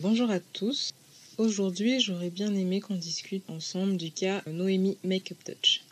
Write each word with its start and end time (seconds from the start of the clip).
Bonjour 0.00 0.30
à 0.30 0.38
tous. 0.38 0.94
Aujourd'hui, 1.38 1.98
j'aurais 1.98 2.30
bien 2.30 2.54
aimé 2.54 2.80
qu'on 2.80 2.94
discute 2.94 3.42
ensemble 3.50 3.96
du 3.96 4.12
cas 4.12 4.44
Noémie 4.46 4.96
Makeup 5.02 5.42
Touch. 5.42 5.82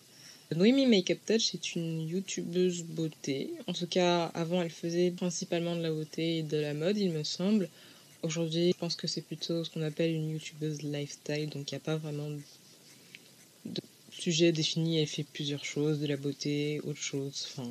Noémie 0.54 0.86
Makeup 0.86 1.18
Touch 1.26 1.52
est 1.54 1.74
une 1.74 2.08
youtubeuse 2.08 2.84
beauté. 2.84 3.50
En 3.66 3.72
tout 3.72 3.88
cas, 3.88 4.26
avant, 4.26 4.62
elle 4.62 4.70
faisait 4.70 5.10
principalement 5.10 5.74
de 5.74 5.82
la 5.82 5.90
beauté 5.90 6.38
et 6.38 6.42
de 6.44 6.56
la 6.56 6.72
mode, 6.72 6.96
il 6.96 7.10
me 7.10 7.24
semble. 7.24 7.68
Aujourd'hui, 8.22 8.68
je 8.68 8.78
pense 8.78 8.94
que 8.94 9.08
c'est 9.08 9.22
plutôt 9.22 9.64
ce 9.64 9.70
qu'on 9.70 9.82
appelle 9.82 10.12
une 10.12 10.30
youtubeuse 10.30 10.82
lifestyle, 10.82 11.48
donc 11.48 11.72
il 11.72 11.74
n'y 11.74 11.78
a 11.78 11.80
pas 11.80 11.96
vraiment 11.96 12.30
de 13.64 13.80
sujet 14.12 14.52
défini. 14.52 15.00
Elle 15.00 15.08
fait 15.08 15.24
plusieurs 15.24 15.64
choses, 15.64 15.98
de 15.98 16.06
la 16.06 16.16
beauté, 16.16 16.80
autre 16.84 17.02
chose, 17.02 17.48
enfin, 17.50 17.68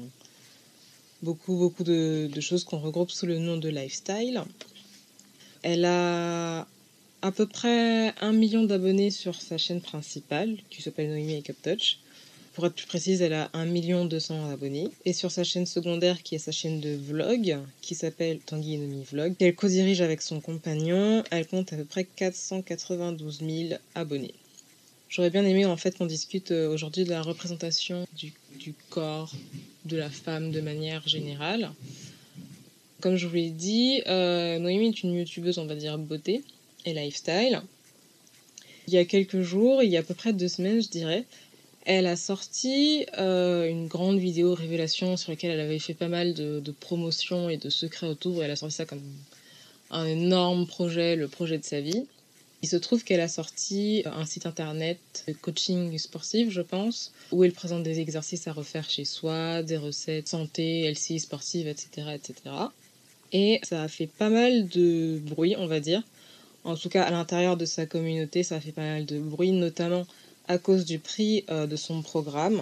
beaucoup, 1.22 1.56
beaucoup 1.56 1.86
de, 1.86 2.30
de 2.30 2.42
choses 2.42 2.66
qu'on 2.66 2.80
regroupe 2.80 3.12
sous 3.12 3.26
le 3.26 3.40
nom 3.40 3.56
de 3.56 3.70
lifestyle. 3.70 4.44
Elle 5.68 5.86
a 5.86 6.68
à 7.24 7.32
peu 7.32 7.48
près 7.48 8.14
un 8.22 8.34
million 8.34 8.66
d'abonnés 8.66 9.10
sur 9.10 9.42
sa 9.42 9.58
chaîne 9.58 9.82
principale, 9.82 10.58
qui 10.70 10.84
s'appelle 10.84 11.10
Noémie 11.10 11.38
Makeup 11.38 11.56
Touch. 11.64 11.98
Pour 12.54 12.68
être 12.68 12.76
plus 12.76 12.86
précise, 12.86 13.24
elle 13.24 13.34
a 13.34 13.50
1 13.54 14.06
200 14.06 14.52
abonnés. 14.52 14.90
Et 15.06 15.14
sur 15.14 15.32
sa 15.32 15.44
chaîne 15.44 15.66
secondaire, 15.66 16.22
qui 16.22 16.36
est 16.36 16.38
sa 16.38 16.52
chaîne 16.52 16.82
de 16.82 16.92
vlog, 16.92 17.58
qui 17.82 17.96
s'appelle 17.96 18.38
Tanguy 18.46 18.76
et 18.76 19.04
Vlog, 19.10 19.38
qu'elle 19.38 19.56
co-dirige 19.56 20.02
avec 20.02 20.22
son 20.22 20.40
compagnon, 20.40 21.24
elle 21.32 21.48
compte 21.48 21.74
à 21.74 21.78
peu 21.78 21.86
près 21.86 22.04
492 22.04 23.40
000 23.40 23.80
abonnés. 23.96 24.36
J'aurais 25.10 25.32
bien 25.32 25.46
aimé 25.46 25.66
en 25.66 25.78
fait 25.78 25.98
qu'on 25.98 26.06
discute 26.06 26.52
euh, 26.52 26.72
aujourd'hui 26.72 27.06
de 27.06 27.10
la 27.10 27.24
représentation 27.24 28.06
du 28.16 28.76
corps 28.92 29.34
de 29.86 29.98
la 29.98 30.12
femme 30.12 30.52
de 30.52 30.62
manière 30.62 31.08
générale. 31.08 31.72
Comme 33.06 33.18
je 33.18 33.28
vous 33.28 33.36
l'ai 33.36 33.52
dit, 33.52 34.02
euh, 34.08 34.58
Noémie 34.58 34.88
est 34.88 35.04
une 35.04 35.14
youtubeuse, 35.14 35.60
on 35.60 35.68
va 35.68 35.76
dire, 35.76 35.96
beauté 36.00 36.42
et 36.86 36.94
lifestyle. 36.96 37.62
Il 38.88 38.96
y 38.96 38.98
a 38.98 39.06
quelques 39.06 39.42
jours, 39.42 39.84
il 39.84 39.92
y 39.92 39.96
a 39.96 40.00
à 40.00 40.02
peu 40.02 40.16
près 40.16 40.34
deux 40.34 40.48
semaines, 40.48 40.82
je 40.82 40.90
dirais, 40.90 41.24
elle 41.86 42.08
a 42.08 42.16
sorti 42.16 43.06
euh, 43.20 43.70
une 43.70 43.86
grande 43.86 44.18
vidéo 44.18 44.56
révélation 44.56 45.18
sur 45.18 45.32
laquelle 45.32 45.52
elle 45.52 45.60
avait 45.60 45.78
fait 45.78 45.94
pas 45.94 46.08
mal 46.08 46.34
de, 46.34 46.60
de 46.60 46.72
promotions 46.72 47.48
et 47.48 47.58
de 47.58 47.70
secrets 47.70 48.08
autour. 48.08 48.44
Elle 48.44 48.50
a 48.50 48.56
sorti 48.56 48.74
ça 48.74 48.86
comme 48.86 49.04
un 49.92 50.08
énorme 50.08 50.66
projet, 50.66 51.16
le 51.16 51.28
projet 51.28 51.60
de 51.60 51.64
sa 51.64 51.82
vie. 51.82 52.08
Il 52.64 52.68
se 52.68 52.76
trouve 52.76 53.04
qu'elle 53.04 53.22
a 53.22 53.28
sorti 53.28 54.02
un 54.08 54.26
site 54.26 54.48
internet 54.48 54.98
de 55.28 55.34
coaching 55.34 55.96
sportif, 56.00 56.50
je 56.50 56.62
pense, 56.62 57.12
où 57.32 57.44
elle 57.44 57.52
présente 57.52 57.84
des 57.84 58.00
exercices 58.00 58.48
à 58.48 58.52
refaire 58.52 58.90
chez 58.90 59.06
soi, 59.06 59.62
des 59.62 59.78
recettes 59.78 60.28
santé, 60.28 60.90
LCI 60.90 61.20
sportive, 61.20 61.68
etc., 61.68 62.08
etc. 62.16 62.34
Et 63.32 63.60
ça 63.64 63.84
a 63.84 63.88
fait 63.88 64.08
pas 64.08 64.30
mal 64.30 64.68
de 64.68 65.20
bruit, 65.20 65.56
on 65.58 65.68
va 65.68 65.80
dire. 65.80 66.04
En 66.64 66.76
tout 66.76 66.90
cas, 66.90 67.04
à 67.04 67.12
l'intérieur 67.12 67.58
de 67.58 67.66
sa 67.66 67.86
communauté, 67.86 68.44
ça 68.44 68.56
a 68.56 68.60
fait 68.60 68.72
pas 68.72 68.82
mal 68.82 69.06
de 69.06 69.20
bruit, 69.20 69.52
notamment 69.52 70.06
à 70.48 70.58
cause 70.58 70.86
du 70.86 71.00
prix 71.00 71.44
euh, 71.50 71.68
de 71.68 71.76
son 71.76 72.02
programme 72.02 72.62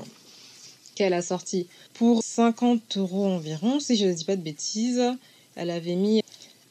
qu'elle 0.95 1.14
a 1.14 1.22
sorti 1.22 1.67
pour 1.94 2.23
50 2.23 2.97
euros 2.97 3.25
environ, 3.25 3.80
si 3.80 3.95
je 3.95 4.06
ne 4.06 4.14
dis 4.14 4.25
pas 4.25 4.36
de 4.36 4.41
bêtises. 4.41 5.02
Elle 5.56 5.69
avait 5.69 5.95
mis 5.95 6.23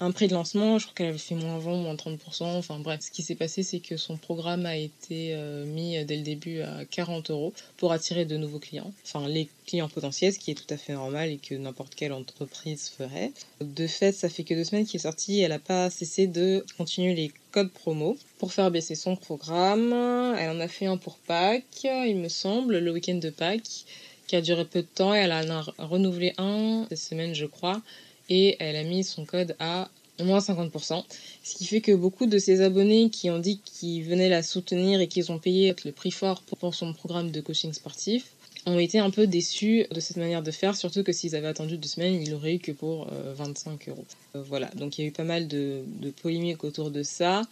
un 0.03 0.11
prix 0.11 0.27
de 0.27 0.35
lancement, 0.35 0.81
je 0.81 0.87
crois 0.87 0.95
qu'elle 0.97 1.09
avait 1.11 1.19
fait 1.19 1.37
moins 1.37 1.59
20, 1.59 1.77
moins 1.77 1.95
30%. 1.95 2.43
Enfin 2.43 2.79
bref, 2.81 3.01
ce 3.03 3.11
qui 3.13 3.23
s'est 3.23 3.37
passé, 3.37 3.63
c'est 3.63 3.79
que 3.79 3.97
son 3.97 4.17
programme 4.17 4.67
a 4.67 4.77
été 4.77 5.33
euh, 5.33 5.65
mis 5.65 5.97
euh, 5.97 6.05
dès 6.05 6.17
le 6.17 6.23
début 6.23 6.61
à 6.61 6.85
40 6.85 7.31
euros 7.31 7.53
pour 7.77 7.93
attirer 7.93 8.25
de 8.25 8.37
nouveaux 8.37 8.59
clients. 8.59 8.93
Enfin, 9.05 9.29
les 9.29 9.49
clients 9.65 9.89
potentiels, 9.89 10.33
ce 10.33 10.41
qui 10.41 10.51
est 10.51 10.55
tout 10.55 10.75
à 10.75 10.77
fait 10.77 10.95
normal 10.95 11.31
et 11.31 11.37
que 11.37 11.55
n'importe 11.55 11.95
quelle 11.95 12.13
entreprise 12.13 12.89
ferait. 12.89 13.31
De 13.61 13.87
fait, 13.87 14.11
ça 14.11 14.29
fait 14.29 14.43
que 14.43 14.55
deux 14.55 14.65
semaines 14.65 14.87
qu'il 14.87 14.99
est 14.99 15.05
sorti, 15.05 15.39
elle 15.41 15.51
n'a 15.51 15.61
pas 15.61 15.89
cessé 15.89 16.27
de 16.27 16.65
continuer 16.77 17.15
les 17.15 17.33
codes 17.53 17.71
promo 17.71 18.17
pour 18.39 18.53
faire 18.53 18.73
baisser 18.73 18.97
son 18.97 19.15
programme. 19.15 19.93
Elle 20.37 20.51
en 20.51 20.59
a 20.59 20.69
fait 20.69 20.87
un 20.87 20.97
pour 20.97 21.17
Pâques, 21.19 21.85
il 21.85 22.17
me 22.17 22.29
semble, 22.29 22.79
le 22.79 22.91
week-end 22.91 23.15
de 23.15 23.31
Pâques, 23.31 23.85
qui 24.27 24.35
a 24.35 24.41
duré 24.41 24.65
peu 24.65 24.81
de 24.83 24.89
temps 24.93 25.15
et 25.15 25.19
elle 25.19 25.33
en 25.33 25.49
a 25.49 25.65
renouvelé 25.79 26.33
un 26.39 26.87
cette 26.89 26.99
semaine, 26.99 27.35
je 27.37 27.47
crois 27.47 27.81
et 28.29 28.57
elle 28.61 28.77
a 28.77 28.83
mis 28.83 29.05
son 29.05 29.25
code 29.25 29.55
à 29.59 29.91
moins 30.21 30.39
50%. 30.39 31.05
Ce 31.43 31.55
qui 31.55 31.67
fait 31.67 31.81
que 31.81 31.93
beaucoup 31.93 32.27
de 32.27 32.39
ses 32.39 32.61
abonnés 32.61 33.11
qui 33.11 33.31
ont 33.31 33.39
dit 33.39 33.61
qu'ils 33.65 34.05
venaient 34.05 34.29
la 34.29 34.43
soutenir 34.43 35.01
et 35.01 35.09
qu'ils 35.09 35.33
ont 35.33 35.39
payé 35.39 35.75
le 35.85 35.93
prix 35.93 36.11
fort 36.11 36.43
pour 36.43 36.75
son 36.75 36.93
programme 36.93 37.31
de 37.31 37.41
coaching 37.41 37.73
sportif 37.73 38.35
ont 38.67 38.79
été 38.79 38.99
un 38.99 39.11
peu 39.11 39.27
déçus 39.27 39.87
de 39.91 40.01
cette 40.01 40.17
manière 40.17 40.43
de 40.43 40.51
faire, 40.51 40.77
surtout 40.77 41.03
que 41.03 41.13
s'ils 41.13 41.35
avaient 41.35 41.49
attendu 41.49 41.77
deux 41.77 41.89
semaines, 41.89 42.23
ils 42.23 42.31
l'auraient 42.31 42.55
eu 42.55 42.59
que 42.59 42.73
pour 42.73 43.09
25 43.11 43.89
euh, 43.89 43.91
euros. 43.91 44.05
Euh, 44.37 44.43
voilà, 44.43 44.69
donc 44.77 44.99
il 44.99 45.03
y 45.03 45.05
a 45.05 45.09
eu 45.09 45.13
pas 45.13 45.25
mal 45.25 45.49
de, 45.49 45.83
polémiques 46.23 46.63
autour 46.65 46.91
de 46.91 47.03
ça, 47.03 47.43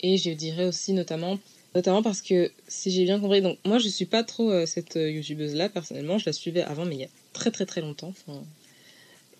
et 0.00 0.16
je 0.16 0.30
dirais 0.30 0.66
aussi 0.66 0.92
notamment 0.92 1.38
notamment 1.74 2.02
parce 2.02 2.22
que 2.22 2.50
si 2.68 2.90
j'ai 2.90 3.04
bien 3.04 3.20
compris, 3.20 3.42
donc 3.42 3.58
moi 3.64 3.78
je 3.78 3.88
suis 3.88 4.06
pas 4.06 4.24
trop 4.24 4.50
euh, 4.50 4.64
cette 4.66 4.96
youtubeuse 4.96 5.54
là 5.54 5.68
personnellement, 5.68 6.18
je 6.18 6.24
la 6.26 6.32
suivais 6.32 6.62
avant 6.62 6.86
mais 6.86 6.94
il 6.94 7.00
y 7.02 7.04
a 7.04 7.08
très 7.32 7.50
très 7.50 7.66
très 7.66 7.80
longtemps, 7.80 8.12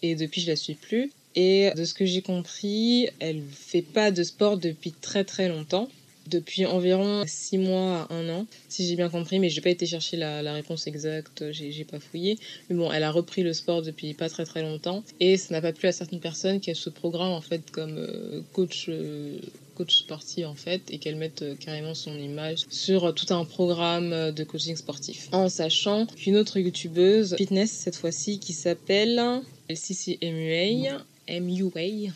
et 0.02 0.14
depuis 0.14 0.40
je 0.40 0.48
la 0.48 0.56
suis 0.56 0.74
plus. 0.74 1.10
Et 1.36 1.70
de 1.76 1.84
ce 1.84 1.92
que 1.92 2.06
j'ai 2.06 2.22
compris, 2.22 3.08
elle 3.20 3.42
fait 3.52 3.82
pas 3.82 4.10
de 4.10 4.22
sport 4.22 4.56
depuis 4.56 4.92
très 4.92 5.22
très 5.22 5.48
longtemps. 5.48 5.88
Depuis 6.28 6.66
environ 6.66 7.22
6 7.24 7.58
mois 7.58 8.08
à 8.10 8.14
1 8.14 8.28
an, 8.30 8.46
si 8.68 8.84
j'ai 8.84 8.96
bien 8.96 9.08
compris, 9.08 9.38
mais 9.38 9.48
j'ai 9.48 9.60
pas 9.60 9.70
été 9.70 9.86
chercher 9.86 10.16
la, 10.16 10.52
réponse 10.52 10.88
exacte, 10.88 11.44
j'ai 11.52 11.84
pas 11.84 12.00
fouillé. 12.00 12.36
Mais 12.68 12.74
bon, 12.74 12.90
elle 12.90 13.04
a 13.04 13.12
repris 13.12 13.44
le 13.44 13.52
sport 13.52 13.82
depuis 13.82 14.12
pas 14.12 14.28
très 14.28 14.44
très 14.44 14.62
longtemps 14.62 15.04
et 15.20 15.36
ça 15.36 15.54
n'a 15.54 15.60
pas 15.60 15.72
plu 15.72 15.86
à 15.86 15.92
certaines 15.92 16.18
personnes 16.18 16.58
qu'elle 16.58 16.74
se 16.74 16.90
programme 16.90 17.30
en 17.30 17.40
fait 17.40 17.70
comme 17.70 17.96
euh, 17.96 18.40
coach 18.54 18.86
euh, 18.88 19.38
coach 19.76 19.98
sportif 19.98 20.46
en 20.46 20.54
fait 20.54 20.82
et 20.90 20.98
qu'elle 20.98 21.16
mette 21.16 21.42
euh, 21.42 21.54
carrément 21.54 21.94
son 21.94 22.18
image 22.18 22.64
sur 22.70 23.14
tout 23.14 23.32
un 23.32 23.44
programme 23.44 24.32
de 24.32 24.42
coaching 24.42 24.74
sportif. 24.74 25.28
En 25.30 25.48
sachant 25.48 26.06
qu'une 26.06 26.38
autre 26.38 26.58
youtubeuse 26.58 27.36
fitness 27.36 27.70
cette 27.70 27.96
fois-ci 27.96 28.40
qui 28.40 28.52
s'appelle 28.52 29.42
LCC 29.68 30.18
MUA, 30.22 31.04
MUA 31.28 32.12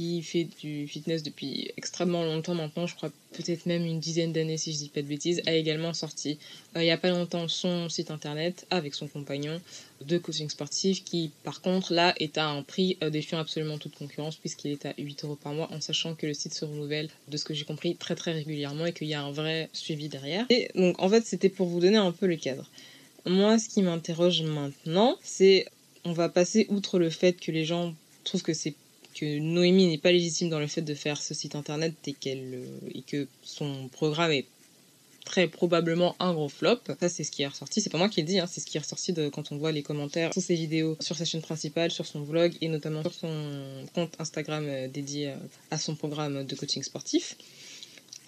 qui 0.00 0.22
fait 0.22 0.48
du 0.62 0.86
fitness 0.88 1.22
depuis 1.22 1.72
extrêmement 1.76 2.24
longtemps 2.24 2.54
maintenant, 2.54 2.86
je 2.86 2.94
crois 2.94 3.10
peut-être 3.32 3.66
même 3.66 3.84
une 3.84 4.00
dizaine 4.00 4.32
d'années 4.32 4.56
si 4.56 4.72
je 4.72 4.78
dis 4.78 4.88
pas 4.88 5.02
de 5.02 5.06
bêtises, 5.06 5.42
a 5.44 5.52
également 5.52 5.92
sorti 5.92 6.38
euh, 6.74 6.82
il 6.82 6.86
n'y 6.86 6.90
a 6.90 6.96
pas 6.96 7.10
longtemps 7.10 7.48
son 7.48 7.90
site 7.90 8.10
internet 8.10 8.66
avec 8.70 8.94
son 8.94 9.08
compagnon 9.08 9.60
de 10.06 10.16
coaching 10.16 10.48
sportif 10.48 11.04
qui 11.04 11.32
par 11.44 11.60
contre 11.60 11.92
là 11.92 12.14
est 12.18 12.38
à 12.38 12.48
un 12.48 12.62
prix 12.62 12.96
euh, 13.02 13.10
défiant 13.10 13.40
absolument 13.40 13.76
toute 13.76 13.94
concurrence 13.94 14.36
puisqu'il 14.36 14.70
est 14.70 14.86
à 14.86 14.94
8 14.96 15.24
euros 15.24 15.36
par 15.36 15.52
mois 15.52 15.70
en 15.70 15.82
sachant 15.82 16.14
que 16.14 16.26
le 16.26 16.32
site 16.32 16.54
se 16.54 16.64
renouvelle 16.64 17.10
de 17.28 17.36
ce 17.36 17.44
que 17.44 17.52
j'ai 17.52 17.66
compris 17.66 17.94
très 17.94 18.14
très 18.14 18.32
régulièrement 18.32 18.86
et 18.86 18.94
qu'il 18.94 19.08
y 19.08 19.14
a 19.14 19.22
un 19.22 19.32
vrai 19.32 19.68
suivi 19.74 20.08
derrière. 20.08 20.46
Et 20.48 20.70
donc 20.74 20.98
en 20.98 21.10
fait 21.10 21.26
c'était 21.26 21.50
pour 21.50 21.66
vous 21.66 21.80
donner 21.80 21.98
un 21.98 22.12
peu 22.12 22.26
le 22.26 22.36
cadre. 22.36 22.70
Moi 23.26 23.58
ce 23.58 23.68
qui 23.68 23.82
m'interroge 23.82 24.40
maintenant 24.40 25.18
c'est 25.22 25.66
on 26.04 26.12
va 26.12 26.30
passer 26.30 26.66
outre 26.70 26.98
le 26.98 27.10
fait 27.10 27.34
que 27.34 27.52
les 27.52 27.66
gens 27.66 27.94
trouvent 28.24 28.42
que 28.42 28.54
c'est 28.54 28.74
que 29.14 29.38
Noémie 29.38 29.86
n'est 29.86 29.98
pas 29.98 30.12
légitime 30.12 30.50
dans 30.50 30.60
le 30.60 30.66
fait 30.66 30.82
de 30.82 30.94
faire 30.94 31.20
ce 31.20 31.34
site 31.34 31.54
internet 31.54 31.94
et 32.06 32.12
qu'elle 32.12 32.54
euh, 32.54 32.90
et 32.94 33.02
que 33.02 33.26
son 33.42 33.88
programme 33.88 34.30
est 34.30 34.46
très 35.24 35.48
probablement 35.48 36.16
un 36.18 36.32
gros 36.32 36.48
flop. 36.48 36.78
Ça, 36.98 37.08
c'est 37.08 37.24
ce 37.24 37.30
qui 37.30 37.42
est 37.42 37.46
ressorti. 37.46 37.80
C'est 37.80 37.90
pas 37.90 37.98
moi 37.98 38.08
qui 38.08 38.20
le 38.20 38.26
dis, 38.26 38.38
hein, 38.38 38.46
c'est 38.50 38.60
ce 38.60 38.66
qui 38.66 38.76
est 38.76 38.80
ressorti 38.80 39.12
de, 39.12 39.28
quand 39.28 39.52
on 39.52 39.58
voit 39.58 39.72
les 39.72 39.82
commentaires 39.82 40.32
sur 40.32 40.42
ses 40.42 40.54
vidéos, 40.54 40.96
sur 41.00 41.16
sa 41.16 41.24
chaîne 41.24 41.42
principale, 41.42 41.90
sur 41.90 42.06
son 42.06 42.22
vlog 42.22 42.56
et 42.60 42.68
notamment 42.68 43.02
sur 43.02 43.14
son 43.14 43.86
compte 43.94 44.12
Instagram 44.18 44.64
euh, 44.66 44.88
dédié 44.88 45.28
euh, 45.28 45.36
à 45.70 45.78
son 45.78 45.94
programme 45.94 46.44
de 46.44 46.54
coaching 46.54 46.82
sportif. 46.82 47.36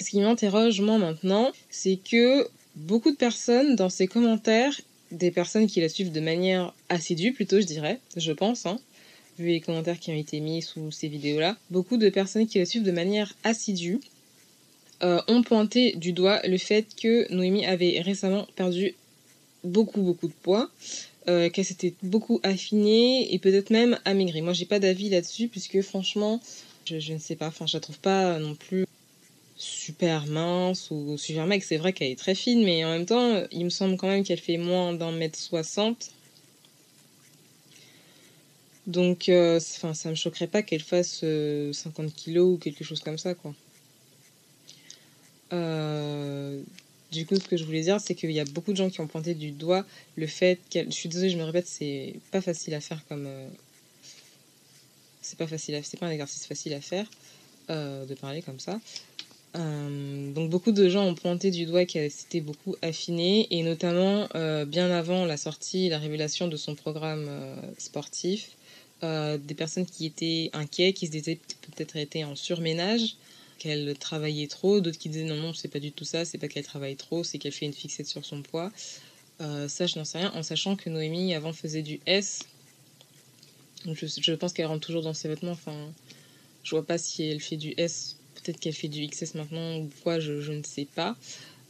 Ce 0.00 0.10
qui 0.10 0.20
m'interroge 0.20 0.80
moi 0.80 0.98
maintenant, 0.98 1.52
c'est 1.70 1.96
que 1.96 2.48
beaucoup 2.76 3.10
de 3.10 3.16
personnes 3.16 3.76
dans 3.76 3.90
ses 3.90 4.06
commentaires 4.06 4.80
des 5.10 5.30
personnes 5.30 5.66
qui 5.66 5.80
la 5.80 5.88
suivent 5.88 6.12
de 6.12 6.20
manière 6.20 6.74
assidue, 6.88 7.32
plutôt, 7.32 7.60
je 7.60 7.66
dirais, 7.66 8.00
je 8.16 8.32
pense, 8.32 8.64
hein, 8.64 8.78
vu 9.38 9.48
les 9.48 9.60
commentaires 9.60 9.98
qui 9.98 10.10
ont 10.10 10.16
été 10.16 10.40
mis 10.40 10.62
sous 10.62 10.90
ces 10.90 11.08
vidéos-là. 11.08 11.56
Beaucoup 11.70 11.96
de 11.96 12.08
personnes 12.08 12.46
qui 12.46 12.58
la 12.58 12.66
suivent 12.66 12.82
de 12.82 12.92
manière 12.92 13.32
assidue 13.44 14.00
euh, 15.02 15.20
ont 15.28 15.42
pointé 15.42 15.92
du 15.96 16.12
doigt 16.12 16.40
le 16.46 16.58
fait 16.58 16.86
que 17.00 17.32
Noémie 17.32 17.66
avait 17.66 18.00
récemment 18.00 18.46
perdu 18.56 18.94
beaucoup, 19.64 20.02
beaucoup 20.02 20.28
de 20.28 20.34
poids. 20.42 20.70
Euh, 21.28 21.50
qu'elle 21.50 21.64
s'était 21.64 21.94
beaucoup 22.02 22.40
affinée 22.42 23.32
et 23.32 23.38
peut-être 23.38 23.70
même 23.70 23.96
amaigrie. 24.04 24.42
Moi, 24.42 24.54
j'ai 24.54 24.64
pas 24.64 24.80
d'avis 24.80 25.08
là-dessus 25.08 25.46
puisque 25.46 25.80
franchement, 25.82 26.40
je, 26.84 27.12
ne 27.12 27.18
sais 27.18 27.36
pas. 27.36 27.46
Enfin, 27.46 27.64
je 27.64 27.76
la 27.76 27.80
trouve 27.80 28.00
pas 28.00 28.40
non 28.40 28.56
plus 28.56 28.86
super 29.56 30.26
mince 30.26 30.90
ou 30.90 31.16
super 31.16 31.46
maigre. 31.46 31.64
C'est 31.64 31.76
vrai 31.76 31.92
qu'elle 31.92 32.10
est 32.10 32.18
très 32.18 32.34
fine, 32.34 32.64
mais 32.64 32.84
en 32.84 32.90
même 32.90 33.06
temps, 33.06 33.44
il 33.52 33.64
me 33.64 33.70
semble 33.70 33.96
quand 33.96 34.08
même 34.08 34.24
qu'elle 34.24 34.40
fait 34.40 34.56
moins 34.56 34.94
d'un 34.94 35.12
mètre 35.12 35.38
soixante. 35.38 36.10
Donc, 38.86 39.28
euh, 39.28 39.58
enfin, 39.58 39.94
ça 39.94 40.10
me 40.10 40.14
choquerait 40.14 40.48
pas 40.48 40.62
qu'elle 40.62 40.82
fasse 40.82 41.20
euh, 41.22 41.72
50 41.72 42.12
kilos 42.14 42.54
ou 42.54 42.58
quelque 42.58 42.82
chose 42.82 43.00
comme 43.00 43.18
ça, 43.18 43.34
quoi. 43.34 43.54
Euh, 45.52 46.60
du 47.12 47.26
coup, 47.26 47.36
ce 47.36 47.46
que 47.46 47.56
je 47.56 47.64
voulais 47.64 47.82
dire, 47.82 48.00
c'est 48.00 48.14
qu'il 48.14 48.32
y 48.32 48.40
a 48.40 48.44
beaucoup 48.44 48.72
de 48.72 48.76
gens 48.76 48.90
qui 48.90 49.00
ont 49.00 49.06
pointé 49.06 49.34
du 49.34 49.52
doigt 49.52 49.84
le 50.16 50.26
fait 50.26 50.58
qu'elle. 50.68 50.86
Je 50.86 50.96
suis 50.96 51.08
désolée, 51.08 51.30
je 51.30 51.36
me 51.36 51.44
répète, 51.44 51.66
c'est 51.68 52.14
pas 52.32 52.40
facile 52.40 52.74
à 52.74 52.80
faire 52.80 53.04
comme. 53.08 53.26
Euh, 53.26 53.48
c'est 55.20 55.38
pas 55.38 55.46
facile, 55.46 55.80
c'est 55.84 56.00
pas 56.00 56.06
un 56.06 56.10
exercice 56.10 56.46
facile 56.46 56.74
à 56.74 56.80
faire. 56.80 57.06
de 57.68 58.14
parler 58.14 58.42
comme 58.42 58.58
ça. 58.58 58.80
donc 59.54 60.50
beaucoup 60.50 60.72
de 60.72 60.88
gens 60.88 61.06
ont 61.06 61.14
pointé 61.14 61.50
du 61.50 61.64
doigt 61.64 61.86
qu'elle 61.86 62.10
s'était 62.10 62.40
beaucoup 62.40 62.74
affinée 62.82 63.46
et 63.50 63.62
notamment 63.62 64.28
bien 64.66 64.90
avant 64.90 65.24
la 65.24 65.36
sortie, 65.36 65.88
la 65.88 65.98
révélation 65.98 66.48
de 66.48 66.56
son 66.56 66.74
programme 66.74 67.30
sportif, 67.78 68.56
des 69.02 69.54
personnes 69.54 69.86
qui 69.86 70.06
étaient 70.06 70.50
inquiets, 70.52 70.92
qui 70.92 71.06
se 71.06 71.12
disaient 71.12 71.40
peut-être 71.62 71.96
été 71.96 72.24
en 72.24 72.36
surménage, 72.36 73.16
qu'elle 73.58 73.96
travaillait 73.98 74.46
trop, 74.46 74.80
d'autres 74.80 74.98
qui 74.98 75.08
disaient 75.08 75.24
non 75.24 75.36
non 75.36 75.52
c'est 75.52 75.68
pas 75.68 75.80
du 75.80 75.92
tout 75.92 76.04
ça, 76.04 76.24
c'est 76.24 76.38
pas 76.38 76.48
qu'elle 76.48 76.64
travaille 76.64 76.96
trop, 76.96 77.24
c'est 77.24 77.38
qu'elle 77.38 77.52
fait 77.52 77.66
une 77.66 77.72
fixette 77.72 78.06
sur 78.06 78.24
son 78.24 78.42
poids. 78.42 78.70
ça 79.40 79.86
je 79.86 79.98
n'en 79.98 80.04
sais 80.04 80.18
rien, 80.18 80.32
en 80.34 80.42
sachant 80.42 80.76
que 80.76 80.88
Noémie 80.88 81.34
avant 81.34 81.52
faisait 81.52 81.82
du 81.82 82.00
S, 82.06 82.40
je, 83.86 84.32
pense 84.34 84.52
qu'elle 84.52 84.66
rentre 84.66 84.86
toujours 84.86 85.02
dans 85.02 85.14
ses 85.14 85.28
vêtements. 85.28 85.52
Enfin, 85.52 85.92
je 86.62 86.70
vois 86.70 86.86
pas 86.86 86.98
si 86.98 87.24
elle 87.24 87.40
fait 87.40 87.56
du 87.56 87.74
S. 87.76 88.16
Peut-être 88.34 88.58
qu'elle 88.60 88.72
fait 88.72 88.88
du 88.88 89.06
XS 89.06 89.34
maintenant 89.34 89.78
ou 89.78 89.90
quoi, 90.02 90.20
je, 90.20 90.52
ne 90.52 90.62
sais 90.62 90.86
pas. 90.94 91.16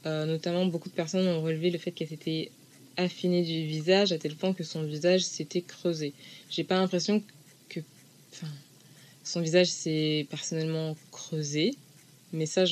Euh, 0.06 0.26
notamment, 0.26 0.67
beaucoup 0.67 0.88
de 0.88 0.94
personnes 0.94 1.26
ont 1.26 1.43
relevé 1.43 1.70
le 1.70 1.78
fait 1.78 1.93
qu'elle 1.93 2.08
s'était 2.08 2.50
affinée 2.97 3.43
du 3.43 3.67
visage 3.67 4.12
à 4.12 4.19
tel 4.19 4.35
point 4.35 4.53
que 4.53 4.65
son 4.65 4.83
visage 4.83 5.23
s'était 5.23 5.62
creusé. 5.62 6.12
J'ai 6.50 6.65
pas 6.65 6.77
l'impression 6.77 7.23
que. 7.69 7.81
Enfin, 8.33 8.49
son 9.25 9.41
visage 9.41 9.69
s'est 9.69 10.27
personnellement 10.31 10.97
creusé. 11.11 11.75
Mais 12.33 12.47
ça, 12.47 12.65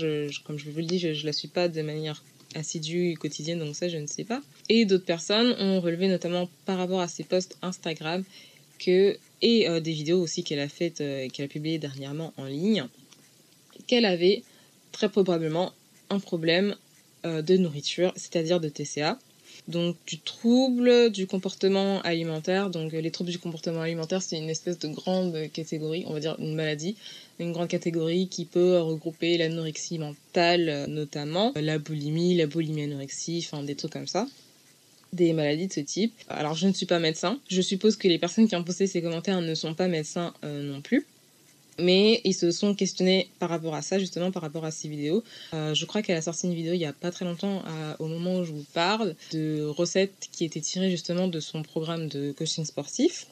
comme 0.44 0.58
je 0.58 0.70
vous 0.70 0.78
le 0.78 0.86
dis, 0.86 0.98
je, 0.98 1.12
je 1.12 1.26
la 1.26 1.32
suis 1.32 1.48
pas 1.48 1.68
de 1.68 1.82
manière 1.82 2.24
assidue 2.54 3.10
et 3.10 3.14
quotidienne, 3.14 3.58
donc 3.58 3.76
ça, 3.76 3.88
je 3.88 3.98
ne 3.98 4.06
sais 4.06 4.24
pas. 4.24 4.42
Et 4.68 4.84
d'autres 4.84 5.04
personnes 5.04 5.54
ont 5.58 5.80
relevé, 5.80 6.08
notamment 6.08 6.48
par 6.64 6.78
rapport 6.78 7.00
à 7.00 7.08
ses 7.08 7.24
posts 7.24 7.56
Instagram, 7.62 8.24
que 8.78 9.18
et 9.42 9.68
euh, 9.68 9.80
des 9.80 9.92
vidéos 9.92 10.20
aussi 10.20 10.44
qu'elle 10.44 10.60
a 10.60 10.68
faites, 10.68 11.00
euh, 11.00 11.28
qu'elle 11.28 11.46
a 11.46 11.48
publiées 11.48 11.78
dernièrement 11.78 12.32
en 12.36 12.44
ligne, 12.44 12.86
qu'elle 13.86 14.04
avait 14.04 14.42
très 14.92 15.08
probablement 15.08 15.72
un 16.10 16.20
problème 16.20 16.76
euh, 17.24 17.42
de 17.42 17.56
nourriture, 17.56 18.12
c'est-à-dire 18.16 18.60
de 18.60 18.68
TCA. 18.68 19.18
Donc 19.68 19.96
du 20.06 20.18
trouble 20.18 21.10
du 21.10 21.26
comportement 21.26 22.00
alimentaire. 22.02 22.70
Donc 22.70 22.92
les 22.92 23.10
troubles 23.10 23.30
du 23.30 23.38
comportement 23.38 23.82
alimentaire, 23.82 24.22
c'est 24.22 24.38
une 24.38 24.50
espèce 24.50 24.78
de 24.78 24.88
grande 24.88 25.36
catégorie, 25.52 26.04
on 26.06 26.12
va 26.12 26.20
dire 26.20 26.36
une 26.38 26.54
maladie, 26.54 26.96
une 27.38 27.52
grande 27.52 27.68
catégorie 27.68 28.28
qui 28.28 28.44
peut 28.44 28.78
regrouper 28.78 29.38
l'anorexie 29.38 29.98
mentale 29.98 30.86
notamment, 30.88 31.52
la 31.56 31.78
boulimie, 31.78 32.36
la 32.36 32.46
boulimie 32.46 32.82
anorexie, 32.82 33.44
enfin 33.46 33.62
des 33.62 33.74
trucs 33.74 33.92
comme 33.92 34.06
ça 34.06 34.26
des 35.12 35.32
maladies 35.32 35.66
de 35.66 35.72
ce 35.72 35.80
type. 35.80 36.12
Alors 36.28 36.54
je 36.54 36.68
ne 36.68 36.72
suis 36.72 36.86
pas 36.86 36.98
médecin. 36.98 37.40
Je 37.48 37.60
suppose 37.60 37.96
que 37.96 38.08
les 38.08 38.18
personnes 38.18 38.48
qui 38.48 38.56
ont 38.56 38.64
posté 38.64 38.86
ces 38.86 39.02
commentaires 39.02 39.40
ne 39.40 39.54
sont 39.54 39.74
pas 39.74 39.88
médecins 39.88 40.32
euh, 40.44 40.62
non 40.62 40.80
plus. 40.80 41.06
Mais 41.78 42.20
ils 42.24 42.34
se 42.34 42.50
sont 42.50 42.74
questionnés 42.74 43.30
par 43.38 43.48
rapport 43.48 43.74
à 43.74 43.82
ça, 43.82 43.98
justement 43.98 44.30
par 44.30 44.42
rapport 44.42 44.64
à 44.64 44.70
ces 44.70 44.88
vidéos. 44.88 45.22
Euh, 45.54 45.74
je 45.74 45.86
crois 45.86 46.02
qu'elle 46.02 46.16
a 46.16 46.22
sorti 46.22 46.46
une 46.46 46.54
vidéo 46.54 46.74
il 46.74 46.78
n'y 46.78 46.84
a 46.84 46.92
pas 46.92 47.10
très 47.10 47.24
longtemps, 47.24 47.62
au 47.98 48.06
moment 48.06 48.38
où 48.38 48.44
je 48.44 48.52
vous 48.52 48.66
parle, 48.74 49.14
de 49.32 49.64
recettes 49.64 50.28
qui 50.32 50.44
étaient 50.44 50.60
tirées 50.60 50.90
justement 50.90 51.28
de 51.28 51.40
son 51.40 51.62
programme 51.62 52.08
de 52.08 52.32
coaching 52.32 52.64
sportif. 52.64 53.26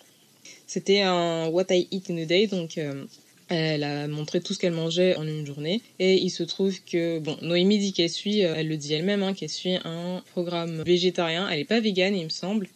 C'était 0.66 1.00
un 1.00 1.48
What 1.48 1.66
I 1.70 1.88
Eat 1.90 2.10
in 2.10 2.18
a 2.18 2.24
Day, 2.26 2.46
donc 2.46 2.76
euh, 2.76 3.04
elle 3.48 3.84
a 3.84 4.06
montré 4.06 4.40
tout 4.40 4.52
ce 4.52 4.58
qu'elle 4.58 4.72
mangeait 4.74 5.16
en 5.16 5.26
une 5.26 5.46
journée. 5.46 5.80
Et 5.98 6.16
il 6.16 6.30
se 6.30 6.42
trouve 6.42 6.78
que, 6.84 7.18
bon, 7.18 7.36
Noémie 7.40 7.78
dit 7.78 7.92
qu'elle 7.92 8.10
suit, 8.10 8.44
euh, 8.44 8.54
elle 8.56 8.68
le 8.68 8.76
dit 8.76 8.92
elle-même, 8.92 9.22
hein, 9.22 9.32
qu'elle 9.32 9.48
suit 9.48 9.76
un 9.84 10.22
programme 10.32 10.82
végétarien. 10.82 11.48
Elle 11.48 11.58
n'est 11.58 11.64
pas 11.64 11.80
végane, 11.80 12.14
il 12.14 12.24
me 12.24 12.28
semble. 12.28 12.68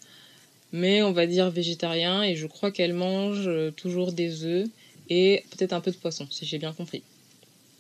Mais 0.73 1.03
on 1.03 1.12
va 1.12 1.26
dire 1.26 1.50
végétarien. 1.50 2.23
Et 2.23 2.35
je 2.35 2.47
crois 2.47 2.70
qu'elle 2.70 2.94
mange 2.94 3.47
euh, 3.47 3.70
toujours 3.70 4.12
des 4.12 4.44
œufs 4.44 4.67
et 5.08 5.44
peut-être 5.50 5.72
un 5.72 5.81
peu 5.81 5.90
de 5.90 5.96
poisson, 5.96 6.26
si 6.31 6.46
j'ai 6.46 6.58
bien 6.58 6.72
compris. 6.72 7.02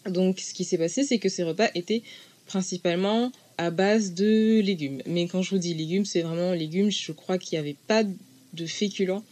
Donc, 0.08 0.40
ce 0.40 0.52
qui 0.52 0.64
s'est 0.64 0.78
passé, 0.78 1.04
c'est 1.04 1.18
que 1.18 1.28
ces 1.28 1.44
repas 1.44 1.68
étaient 1.74 2.02
principalement 2.46 3.30
à 3.58 3.70
base 3.70 4.14
de 4.14 4.60
légumes. 4.60 5.02
Mais 5.06 5.26
quand 5.26 5.42
je 5.42 5.50
vous 5.50 5.58
dis 5.58 5.74
légumes, 5.74 6.04
c'est 6.04 6.22
vraiment 6.22 6.52
légumes. 6.52 6.90
Je 6.90 7.12
crois 7.12 7.38
qu'il 7.38 7.58
n'y 7.58 7.60
avait 7.60 7.76
pas 7.86 8.02
de 8.04 8.66
féculents, 8.66 9.24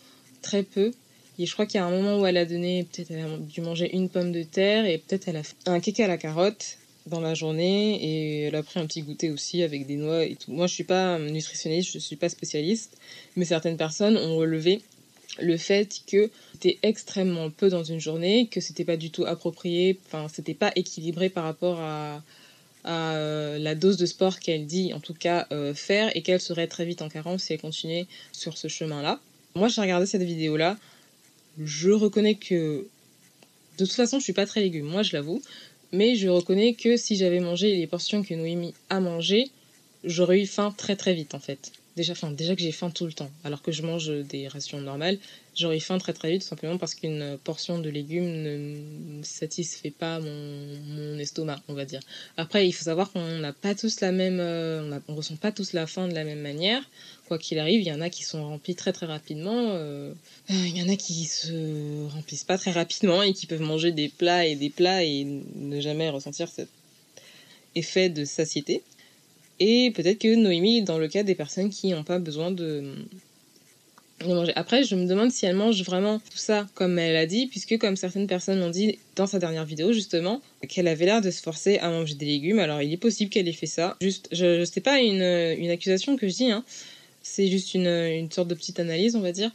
très 0.42 0.62
peu. 0.62 0.92
Et 1.38 1.46
je 1.46 1.52
crois 1.52 1.66
qu'il 1.66 1.76
y 1.76 1.82
a 1.82 1.86
un 1.86 1.90
moment 1.90 2.20
où 2.20 2.26
elle 2.26 2.36
a 2.36 2.44
donné, 2.44 2.84
peut-être 2.84 3.10
elle 3.10 3.24
a 3.24 3.36
dû 3.38 3.62
manger 3.62 3.94
une 3.96 4.08
pomme 4.08 4.30
de 4.30 4.42
terre 4.42 4.84
et 4.84 4.98
peut-être 4.98 5.28
elle 5.28 5.36
a 5.36 5.42
fait 5.42 5.56
un 5.66 5.80
cake 5.80 6.00
à 6.00 6.06
la 6.06 6.18
carotte 6.18 6.76
dans 7.06 7.20
la 7.20 7.32
journée 7.32 7.96
et 8.02 8.42
elle 8.42 8.54
a 8.54 8.62
pris 8.62 8.78
un 8.78 8.86
petit 8.86 9.00
goûter 9.00 9.30
aussi 9.30 9.62
avec 9.62 9.86
des 9.86 9.96
noix 9.96 10.24
et 10.24 10.36
tout. 10.36 10.52
Moi, 10.52 10.66
je 10.66 10.74
suis 10.74 10.84
pas 10.84 11.18
nutritionniste, 11.18 11.92
je 11.94 11.98
suis 11.98 12.16
pas 12.16 12.28
spécialiste, 12.28 12.98
mais 13.36 13.46
certaines 13.46 13.78
personnes 13.78 14.18
ont 14.18 14.36
relevé 14.36 14.82
le 15.38 15.56
fait 15.56 16.02
que 16.06 16.30
c'était 16.52 16.78
extrêmement 16.82 17.50
peu 17.50 17.68
dans 17.68 17.84
une 17.84 18.00
journée, 18.00 18.48
que 18.48 18.60
c'était 18.60 18.84
pas 18.84 18.96
du 18.96 19.10
tout 19.10 19.24
approprié, 19.24 19.98
enfin, 20.06 20.26
c'était 20.32 20.54
pas 20.54 20.72
équilibré 20.74 21.28
par 21.28 21.44
rapport 21.44 21.80
à, 21.80 22.22
euh, 22.86 23.58
la 23.58 23.74
dose 23.74 23.96
de 23.96 24.06
sport 24.06 24.40
qu'elle 24.40 24.66
dit 24.66 24.94
en 24.94 25.00
tout 25.00 25.14
cas 25.14 25.46
euh, 25.52 25.74
faire 25.74 26.14
et 26.16 26.22
qu'elle 26.22 26.40
serait 26.40 26.66
très 26.66 26.84
vite 26.84 27.02
en 27.02 27.08
carence 27.08 27.44
si 27.44 27.52
elle 27.52 27.60
continuait 27.60 28.06
sur 28.32 28.56
ce 28.56 28.68
chemin-là. 28.68 29.20
Moi, 29.54 29.68
j'ai 29.68 29.80
regardé 29.80 30.06
cette 30.06 30.22
vidéo-là 30.22 30.76
je 31.58 31.90
reconnais 31.90 32.34
que 32.34 32.86
de 33.78 33.84
toute 33.84 33.92
façon, 33.92 34.18
je 34.18 34.24
suis 34.24 34.32
pas 34.32 34.46
très 34.46 34.60
légume, 34.60 34.86
moi 34.86 35.02
je 35.02 35.16
l'avoue, 35.16 35.42
mais 35.92 36.14
je 36.14 36.28
reconnais 36.28 36.74
que 36.74 36.96
si 36.96 37.16
j'avais 37.16 37.40
mangé 37.40 37.74
les 37.76 37.86
portions 37.86 38.22
que 38.22 38.34
Noémie 38.34 38.74
a 38.90 39.00
mangées, 39.00 39.50
j'aurais 40.04 40.40
eu 40.40 40.46
faim 40.46 40.74
très 40.76 40.96
très 40.96 41.14
vite 41.14 41.34
en 41.34 41.40
fait. 41.40 41.72
Déjà, 41.96 42.14
déjà 42.30 42.54
que 42.54 42.62
j'ai 42.62 42.70
faim 42.70 42.90
tout 42.90 43.04
le 43.04 43.12
temps, 43.12 43.30
alors 43.42 43.62
que 43.62 43.72
je 43.72 43.82
mange 43.82 44.08
des 44.08 44.46
rations 44.46 44.80
normales, 44.80 45.18
j'aurais 45.56 45.78
eu 45.78 45.80
faim 45.80 45.98
très 45.98 46.12
très 46.12 46.30
vite, 46.30 46.42
tout 46.42 46.48
simplement 46.48 46.78
parce 46.78 46.94
qu'une 46.94 47.36
portion 47.42 47.80
de 47.80 47.90
légumes 47.90 48.30
ne 48.42 49.22
satisfait 49.24 49.90
pas 49.90 50.20
mon, 50.20 51.18
estomac, 51.18 51.60
on 51.66 51.74
va 51.74 51.84
dire. 51.84 52.00
Après, 52.36 52.66
il 52.68 52.72
faut 52.72 52.84
savoir 52.84 53.10
qu'on 53.10 53.38
n'a 53.38 53.52
pas 53.52 53.74
tous 53.74 54.00
la 54.00 54.12
même, 54.12 54.38
euh, 54.38 55.00
on, 55.08 55.16
ressent 55.16 55.36
pas 55.36 55.50
tous 55.50 55.72
la 55.72 55.88
faim 55.88 56.06
de 56.06 56.14
la 56.14 56.22
même 56.22 56.40
manière. 56.40 56.88
Quoi 57.26 57.38
qu'il 57.38 57.58
arrive, 57.58 57.80
il 57.80 57.88
y 57.88 57.92
en 57.92 58.00
a 58.00 58.08
qui 58.08 58.22
sont 58.22 58.44
remplis 58.44 58.76
très 58.76 58.92
très 58.92 59.06
rapidement, 59.06 59.70
euh, 59.70 60.12
euh, 60.50 60.66
il 60.66 60.78
y 60.78 60.82
en 60.82 60.88
a 60.88 60.96
qui 60.96 61.24
se 61.24 62.08
remplissent 62.08 62.44
pas 62.44 62.56
très 62.56 62.70
rapidement 62.70 63.22
et 63.22 63.32
qui 63.32 63.46
peuvent 63.46 63.60
manger 63.60 63.90
des 63.90 64.08
plats 64.08 64.46
et 64.46 64.54
des 64.54 64.70
plats 64.70 65.02
et 65.02 65.24
ne 65.56 65.80
jamais 65.80 66.08
ressentir 66.08 66.48
cet 66.48 66.68
effet 67.74 68.08
de 68.08 68.24
satiété. 68.24 68.82
Et 69.60 69.90
peut-être 69.90 70.18
que 70.18 70.34
Noémie, 70.34 70.82
dans 70.82 70.98
le 70.98 71.06
cas 71.06 71.22
des 71.22 71.34
personnes 71.34 71.68
qui 71.68 71.88
n'ont 71.88 72.02
pas 72.02 72.18
besoin 72.18 72.50
de, 72.50 72.94
manger. 74.26 74.52
Après, 74.56 74.84
je 74.84 74.94
me 74.94 75.06
demande 75.06 75.30
si 75.30 75.46
elle 75.46 75.56
mange 75.56 75.82
vraiment 75.82 76.18
tout 76.18 76.38
ça 76.38 76.66
comme 76.74 76.98
elle 76.98 77.16
a 77.16 77.26
dit, 77.26 77.46
puisque 77.46 77.78
comme 77.78 77.96
certaines 77.96 78.26
personnes 78.26 78.58
l'ont 78.58 78.70
dit 78.70 78.98
dans 79.16 79.26
sa 79.26 79.38
dernière 79.38 79.66
vidéo, 79.66 79.92
justement, 79.92 80.40
qu'elle 80.68 80.88
avait 80.88 81.04
l'air 81.04 81.20
de 81.20 81.30
se 81.30 81.42
forcer 81.42 81.78
à 81.78 81.90
manger 81.90 82.14
des 82.14 82.26
légumes. 82.26 82.58
Alors, 82.58 82.80
il 82.80 82.92
est 82.92 82.98
possible 82.98 83.30
qu'elle 83.30 83.48
ait 83.48 83.52
fait 83.52 83.66
ça. 83.66 83.96
Juste, 84.00 84.28
je, 84.32 84.64
sais 84.64 84.80
pas 84.80 85.00
une, 85.00 85.70
accusation 85.70 86.16
que 86.16 86.26
je 86.26 86.34
dis, 86.34 86.50
hein. 86.50 86.64
c'est 87.22 87.48
juste 87.48 87.74
une, 87.74 87.86
une 87.86 88.30
sorte 88.30 88.48
de 88.48 88.54
petite 88.54 88.80
analyse, 88.80 89.14
on 89.14 89.20
va 89.20 89.32
dire. 89.32 89.50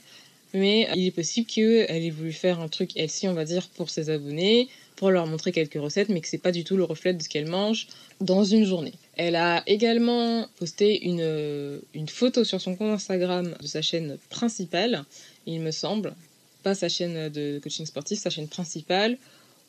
Mais 0.54 0.88
il 0.96 1.06
est 1.06 1.12
possible 1.12 1.48
qu'elle 1.48 1.90
ait 1.90 2.10
voulu 2.12 2.32
faire 2.32 2.62
un 2.62 2.70
truc 2.70 2.92
elle-ci, 2.96 3.28
on 3.28 3.34
va 3.34 3.44
dire, 3.44 3.68
pour 3.76 3.90
ses 3.90 4.10
abonnés, 4.10 4.70
pour 4.96 5.12
leur 5.12 5.28
montrer 5.28 5.52
quelques 5.52 5.82
recettes, 5.82 6.10
mais 6.10 6.22
que 6.22 6.28
c'est 6.28 6.38
pas 6.38 6.52
du 6.52 6.64
tout 6.64 6.78
le 6.78 6.84
reflet 6.84 7.14
de 7.14 7.22
ce 7.22 7.30
qu'elle 7.30 7.48
mange 7.48 7.88
dans 8.22 8.44
une 8.44 8.66
journée. 8.66 8.94
Elle 9.18 9.36
a 9.36 9.64
également 9.68 10.48
posté 10.58 11.06
une, 11.06 11.82
une 11.94 12.08
photo 12.10 12.44
sur 12.44 12.62
son 12.62 12.76
compte 12.76 12.92
Instagram 12.92 13.56
de 13.62 13.68
sa 13.68 13.82
chaîne 13.82 14.18
principale, 14.30 15.04
il 15.46 15.62
me 15.62 15.72
semble, 15.72 16.16
pas 16.64 16.76
sa 16.76 16.90
chaîne 16.90 17.30
de 17.30 17.60
coaching 17.62 17.86
sportif, 17.86 18.20
sa 18.20 18.30
chaîne 18.30 18.48
principale, 18.48 19.18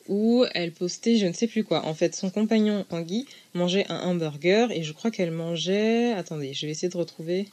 où 0.07 0.45
elle 0.53 0.71
postait 0.71 1.17
je 1.17 1.25
ne 1.25 1.33
sais 1.33 1.47
plus 1.47 1.63
quoi. 1.63 1.85
En 1.85 1.93
fait, 1.93 2.15
son 2.15 2.29
compagnon 2.29 2.85
Tanguy 2.89 3.25
mangeait 3.53 3.85
un 3.89 3.99
hamburger 3.99 4.71
et 4.71 4.83
je 4.83 4.93
crois 4.93 5.11
qu'elle 5.11 5.31
mangeait. 5.31 6.13
Attendez, 6.13 6.53
je 6.53 6.65
vais 6.65 6.71
essayer 6.71 6.89
de 6.89 6.97
retrouver 6.97 7.47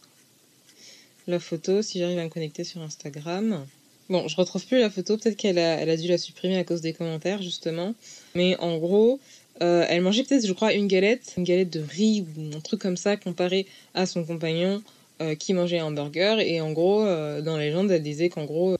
la 1.26 1.40
photo 1.40 1.82
si 1.82 1.98
j'arrive 1.98 2.18
à 2.18 2.24
me 2.24 2.28
connecter 2.28 2.64
sur 2.64 2.80
Instagram. 2.80 3.66
Bon, 4.10 4.28
je 4.28 4.36
retrouve 4.36 4.64
plus 4.66 4.78
la 4.78 4.90
photo, 4.90 5.16
peut-être 5.16 5.36
qu'elle 5.36 5.58
a, 5.58 5.80
elle 5.80 5.88
a 5.88 5.96
dû 5.96 6.08
la 6.08 6.18
supprimer 6.18 6.58
à 6.58 6.64
cause 6.64 6.82
des 6.82 6.92
commentaires, 6.92 7.40
justement. 7.40 7.94
Mais 8.34 8.56
en 8.58 8.76
gros, 8.76 9.18
euh, 9.62 9.86
elle 9.88 10.02
mangeait 10.02 10.24
peut-être, 10.24 10.46
je 10.46 10.52
crois, 10.52 10.74
une 10.74 10.88
galette, 10.88 11.32
une 11.38 11.44
galette 11.44 11.70
de 11.70 11.80
riz 11.80 12.26
ou 12.36 12.56
un 12.56 12.60
truc 12.60 12.80
comme 12.80 12.98
ça, 12.98 13.16
comparé 13.16 13.66
à 13.94 14.04
son 14.04 14.24
compagnon 14.24 14.82
euh, 15.22 15.34
qui 15.34 15.54
mangeait 15.54 15.78
un 15.78 15.86
hamburger. 15.86 16.40
Et 16.40 16.60
en 16.60 16.72
gros, 16.72 17.02
euh, 17.02 17.40
dans 17.40 17.56
les 17.56 17.66
légende, 17.66 17.90
elle 17.90 18.02
disait 18.02 18.28
qu'en 18.28 18.44
gros. 18.44 18.76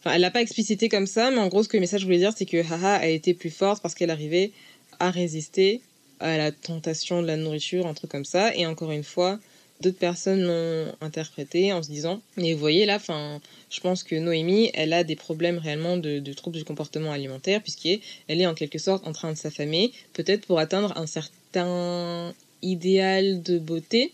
Enfin, 0.00 0.16
elle 0.16 0.20
l'a 0.20 0.30
pas 0.30 0.42
explicité 0.42 0.88
comme 0.88 1.06
ça, 1.06 1.30
mais 1.30 1.38
en 1.38 1.48
gros, 1.48 1.62
ce 1.62 1.68
que 1.68 1.76
le 1.76 1.82
message 1.82 2.04
voulait 2.04 2.18
dire, 2.18 2.32
c'est 2.36 2.46
que 2.46 2.58
Haha 2.58 2.96
a 2.96 3.06
été 3.06 3.34
plus 3.34 3.50
forte 3.50 3.80
parce 3.80 3.94
qu'elle 3.94 4.10
arrivait 4.10 4.50
à 4.98 5.10
résister 5.10 5.80
à 6.20 6.36
la 6.36 6.52
tentation 6.52 7.22
de 7.22 7.26
la 7.26 7.36
nourriture, 7.36 7.86
un 7.86 7.94
truc 7.94 8.10
comme 8.10 8.24
ça. 8.24 8.54
Et 8.54 8.66
encore 8.66 8.90
une 8.90 9.04
fois, 9.04 9.38
D'autres 9.82 9.98
personnes 9.98 10.42
l'ont 10.42 10.94
interprété 11.00 11.72
en 11.72 11.82
se 11.82 11.88
disant, 11.88 12.22
mais 12.36 12.52
vous 12.52 12.60
voyez 12.60 12.86
là, 12.86 12.96
enfin, 12.96 13.40
je 13.68 13.80
pense 13.80 14.04
que 14.04 14.14
Noémie, 14.14 14.70
elle 14.74 14.92
a 14.92 15.02
des 15.02 15.16
problèmes 15.16 15.58
réellement 15.58 15.96
de, 15.96 16.32
troubles 16.34 16.56
du 16.56 16.64
comportement 16.64 17.10
alimentaire, 17.10 17.60
puisqu'elle 17.60 18.00
est 18.28 18.46
en 18.46 18.54
quelque 18.54 18.78
sorte 18.78 19.04
en 19.08 19.12
train 19.12 19.32
de 19.32 19.36
s'affamer, 19.36 19.92
peut-être 20.12 20.46
pour 20.46 20.60
atteindre 20.60 20.96
un 20.96 21.06
certain 21.06 22.32
idéal 22.62 23.42
de 23.42 23.58
beauté. 23.58 24.12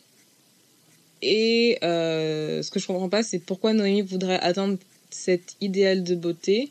Et 1.21 1.79
euh, 1.83 2.63
ce 2.63 2.71
que 2.71 2.81
je 2.81 2.87
comprends 2.87 3.11
pas, 3.11 3.23
c'est 3.23 3.39
pourquoi 3.39 3.75
Noémie 3.75 4.01
voudrait 4.01 4.41
atteindre 4.41 4.79
cet 5.11 5.57
idéal 5.61 6.03
de 6.03 6.15
beauté 6.15 6.71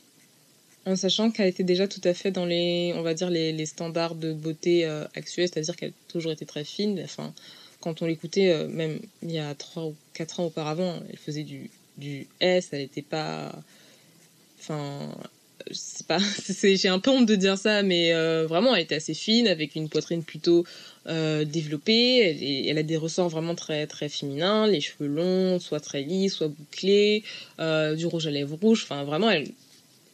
en 0.88 0.96
sachant 0.96 1.30
qu'elle 1.30 1.48
était 1.48 1.64
déjà 1.64 1.88
tout 1.88 2.02
à 2.04 2.16
fait 2.16 2.32
dans 2.32 2.46
les, 2.46 2.94
on 2.96 3.04
va 3.04 3.14
dire, 3.14 3.30
les, 3.30 3.66
standards 3.68 4.16
de 4.16 4.34
beauté 4.34 4.86
euh, 4.86 5.04
actuels, 5.14 5.50
c'est-à-dire 5.54 5.76
qu'elle 5.76 5.90
a 5.90 6.12
toujours 6.12 6.32
été 6.32 6.48
très 6.48 6.64
fine. 6.64 7.00
Enfin, 7.04 7.32
quand 7.88 8.02
on 8.02 8.06
l'écoutait, 8.06 8.52
euh, 8.52 8.68
même 8.68 9.00
il 9.24 9.32
y 9.32 9.40
a 9.40 9.56
3 9.56 9.84
ou 9.86 9.96
4 10.14 10.42
ans 10.42 10.46
auparavant, 10.48 11.00
elle 11.10 11.18
faisait 11.18 11.44
du, 11.44 11.70
S, 12.42 12.70
elle 12.74 12.82
n'était 12.82 13.02
pas. 13.02 13.56
Enfin, 14.60 15.16
c'est 15.72 16.06
pas, 16.06 16.20
j'ai 16.64 16.90
un 16.90 17.00
peu 17.00 17.12
honte 17.12 17.26
de 17.26 17.36
dire 17.36 17.58
ça, 17.58 17.84
mais 17.84 18.14
euh, 18.14 18.46
vraiment, 18.46 18.76
elle 18.76 18.84
était 18.84 18.96
assez 18.96 19.14
fine, 19.14 19.48
avec 19.48 19.76
une 19.76 19.88
poitrine 19.88 20.24
plutôt 20.24 20.66
développée. 21.06 22.18
Elle, 22.18 22.68
elle, 22.68 22.78
a 22.78 22.84
des 22.84 22.98
ressorts 22.98 23.30
vraiment 23.30 23.56
très 23.56 23.88
très 23.88 24.10
féminins, 24.10 24.68
les 24.68 24.82
cheveux 24.82 25.08
longs, 25.08 25.58
soit 25.58 25.80
très 25.80 26.02
lisses, 26.02 26.34
soit 26.34 26.50
bouclés, 26.50 27.24
du 27.58 28.06
rouge 28.06 28.28
à 28.28 28.32
lèvres 28.32 28.58
rouge. 28.62 28.82
Enfin, 28.84 29.06
vraiment, 29.06 29.30
elle, 29.30 29.48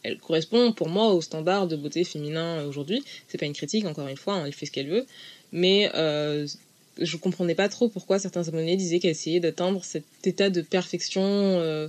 elle 0.04 0.18
correspond 0.18 0.70
pour 0.70 0.88
moi 0.88 1.12
aux 1.12 1.22
standards 1.22 1.66
de 1.66 1.74
beauté 1.74 2.04
féminin 2.04 2.64
aujourd'hui. 2.64 3.02
C'est 3.26 3.38
pas 3.38 3.46
une 3.46 3.54
critique, 3.54 3.86
encore 3.86 4.06
une 4.06 4.16
fois, 4.16 4.34
hein, 4.34 4.44
elle 4.46 4.52
fait 4.52 4.66
ce 4.66 4.70
qu'elle 4.70 4.88
veut. 4.88 5.06
Mais 5.50 5.90
euh, 5.94 6.46
je 6.98 7.16
comprenais 7.16 7.54
pas 7.54 7.68
trop 7.68 7.88
pourquoi 7.88 8.18
certains 8.18 8.46
abonnés 8.48 8.76
disaient 8.76 8.98
qu'elle 8.98 9.10
essayait 9.10 9.40
d'atteindre 9.40 9.84
cet 9.84 10.04
état 10.24 10.50
de 10.50 10.60
perfection 10.60 11.22
euh, 11.22 11.88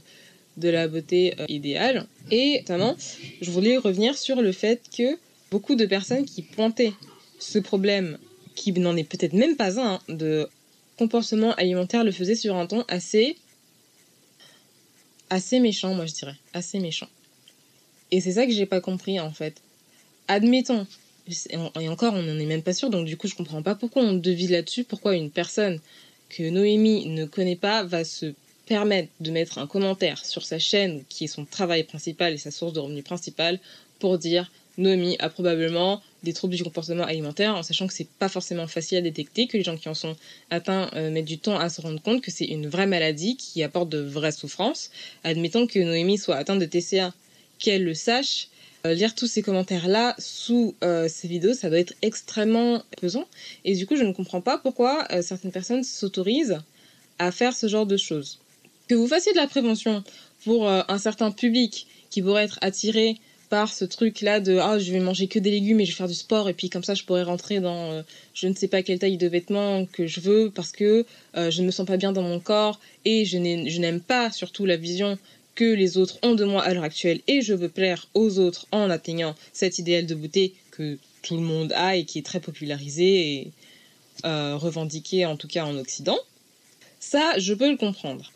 de 0.57 0.69
la 0.69 0.88
beauté 0.88 1.33
euh, 1.39 1.45
idéale. 1.47 2.07
Et 2.31 2.59
notamment, 2.59 2.95
je 3.41 3.51
voulais 3.51 3.77
revenir 3.77 4.17
sur 4.17 4.41
le 4.41 4.51
fait 4.51 4.81
que 4.95 5.17
beaucoup 5.51 5.75
de 5.75 5.85
personnes 5.85 6.25
qui 6.25 6.41
pointaient 6.41 6.93
ce 7.39 7.59
problème, 7.59 8.17
qui 8.55 8.71
n'en 8.74 8.95
est 8.95 9.03
peut-être 9.03 9.33
même 9.33 9.55
pas 9.55 9.79
un, 9.79 10.00
de 10.09 10.50
comportement 10.97 11.53
alimentaire, 11.55 12.03
le 12.03 12.12
faisaient 12.12 12.35
sur 12.35 12.55
un 12.55 12.67
ton 12.67 12.83
assez 12.88 13.35
assez 15.29 15.59
méchant, 15.59 15.93
moi 15.93 16.05
je 16.05 16.13
dirais, 16.13 16.35
assez 16.53 16.79
méchant. 16.79 17.09
Et 18.12 18.21
c'est 18.21 18.33
ça 18.33 18.45
que 18.45 18.51
j'ai 18.51 18.65
pas 18.65 18.81
compris 18.81 19.19
en 19.19 19.31
fait. 19.31 19.55
Admettons, 20.27 20.88
et 21.50 21.89
encore 21.89 22.13
on 22.13 22.22
n'en 22.22 22.38
est 22.39 22.46
même 22.46 22.62
pas 22.62 22.74
sûr, 22.74 22.89
donc 22.89 23.05
du 23.05 23.17
coup 23.17 23.27
je 23.27 23.36
comprends 23.36 23.62
pas 23.62 23.75
pourquoi 23.75 24.03
on 24.03 24.13
devise 24.13 24.51
là-dessus, 24.51 24.84
pourquoi 24.84 25.15
une 25.15 25.32
personne 25.32 25.79
que 26.29 26.50
Noémie 26.50 27.08
ne 27.08 27.25
connaît 27.25 27.55
pas 27.55 27.84
va 27.84 28.03
se 28.03 28.34
permettre 28.65 29.10
de 29.20 29.32
mettre 29.32 29.58
un 29.58 29.67
commentaire 29.67 30.25
sur 30.25 30.44
sa 30.44 30.60
chaîne 30.60 31.03
qui 31.10 31.25
est 31.25 31.27
son 31.27 31.46
travail 31.46 31.84
principal 31.84 32.34
et 32.34 32.38
sa 32.38 32.51
source 32.51 32.74
de 32.74 32.79
revenus 32.79 33.03
principale 33.03 33.60
pour 34.00 34.17
dire 34.17 34.51
Noémie 34.77 35.15
a 35.20 35.29
probablement 35.29 36.01
des 36.24 36.34
troubles 36.34 36.55
du 36.55 36.63
comportement 36.63 37.03
alimentaire 37.03 37.55
en 37.55 37.63
sachant 37.63 37.88
que 37.88 37.94
c'est 37.94 38.10
pas 38.20 38.27
forcément 38.27 38.67
facile 38.67 38.98
à 38.98 39.01
détecter, 39.01 39.48
que 39.48 39.58
les 39.58 39.63
gens 39.63 39.77
qui 39.77 39.88
en 39.88 39.94
sont 39.94 40.15
atteints 40.50 40.89
euh, 40.96 41.12
mettent 41.12 41.25
du 41.25 41.38
temps 41.38 41.58
à 41.58 41.70
se 41.70 41.82
rendre 41.82 42.01
compte 42.01 42.22
que 42.22 42.32
c'est 42.32 42.46
une 42.46 42.67
vraie 42.67 42.88
maladie 42.88 43.38
qui 43.38 43.63
apporte 43.63 43.89
de 43.89 44.00
vraies 44.00 44.32
souffrances. 44.32 44.91
Admettons 45.24 45.67
que 45.67 45.79
Noémie 45.79 46.17
soit 46.17 46.36
atteinte 46.36 46.60
de 46.60 46.65
TCA 46.65 47.13
qu'elle 47.60 47.84
le 47.84 47.94
sache. 47.94 48.50
Euh, 48.85 48.93
lire 48.93 49.15
tous 49.15 49.25
ces 49.25 49.41
commentaires-là 49.41 50.15
sous 50.19 50.75
euh, 50.83 51.07
ces 51.07 51.27
vidéos, 51.27 51.55
ça 51.55 51.69
doit 51.69 51.79
être 51.79 51.95
extrêmement 52.03 52.83
pesant. 53.01 53.25
Et 53.63 53.73
du 53.75 53.87
coup, 53.87 53.95
je 53.95 54.03
ne 54.03 54.13
comprends 54.13 54.41
pas 54.41 54.59
pourquoi 54.59 55.07
euh, 55.11 55.23
certaines 55.23 55.51
personnes 55.51 55.83
s'autorisent 55.83 56.59
à 57.17 57.31
faire 57.31 57.55
ce 57.55 57.67
genre 57.67 57.87
de 57.87 57.97
choses. 57.97 58.39
Que 58.87 58.93
vous 58.93 59.07
fassiez 59.07 59.31
de 59.31 59.37
la 59.37 59.47
prévention 59.47 60.03
pour 60.43 60.69
un 60.69 60.97
certain 60.99 61.31
public 61.31 61.87
qui 62.11 62.21
pourrait 62.21 62.43
être 62.43 62.59
attiré 62.61 63.15
par 63.49 63.73
ce 63.73 63.83
truc-là 63.83 64.39
de 64.39 64.57
ah 64.57 64.77
je 64.77 64.91
vais 64.91 64.99
manger 64.99 65.27
que 65.27 65.39
des 65.39 65.49
légumes 65.49 65.79
et 65.79 65.85
je 65.85 65.91
vais 65.91 65.95
faire 65.95 66.07
du 66.07 66.13
sport 66.13 66.49
et 66.49 66.53
puis 66.53 66.69
comme 66.69 66.83
ça 66.83 66.93
je 66.93 67.03
pourrais 67.03 67.23
rentrer 67.23 67.59
dans 67.61 68.03
je 68.35 68.47
ne 68.47 68.53
sais 68.53 68.67
pas 68.67 68.83
quelle 68.83 68.99
taille 68.99 69.17
de 69.17 69.27
vêtements 69.27 69.87
que 69.87 70.05
je 70.05 70.19
veux 70.19 70.51
parce 70.53 70.71
que 70.71 71.03
je 71.35 71.61
ne 71.61 71.65
me 71.65 71.71
sens 71.71 71.87
pas 71.87 71.97
bien 71.97 72.11
dans 72.11 72.21
mon 72.21 72.39
corps 72.39 72.79
et 73.05 73.25
je 73.25 73.37
n'aime 73.79 74.01
pas 74.01 74.29
surtout 74.29 74.67
la 74.67 74.75
vision 74.75 75.17
que 75.55 75.65
les 75.65 75.97
autres 75.97 76.19
ont 76.21 76.35
de 76.35 76.43
moi 76.43 76.62
à 76.63 76.74
l'heure 76.74 76.83
actuelle 76.83 77.21
et 77.27 77.41
je 77.41 77.53
veux 77.53 77.69
plaire 77.69 78.07
aux 78.13 78.39
autres 78.39 78.67
en 78.71 78.89
atteignant 78.89 79.35
cet 79.53 79.79
idéal 79.79 80.05
de 80.05 80.15
beauté 80.15 80.53
que 80.71 80.97
tout 81.21 81.35
le 81.35 81.41
monde 81.41 81.74
a 81.74 81.95
et 81.95 82.05
qui 82.05 82.19
est 82.19 82.25
très 82.25 82.39
popularisé 82.39 83.33
et 83.33 83.51
euh, 84.25 84.57
revendiqué 84.57 85.25
en 85.25 85.38
tout 85.38 85.47
cas 85.47 85.65
en 85.65 85.77
Occident. 85.77 86.19
Ça, 87.00 87.33
je 87.38 87.53
peux 87.53 87.69
le 87.69 87.77
comprendre. 87.77 88.31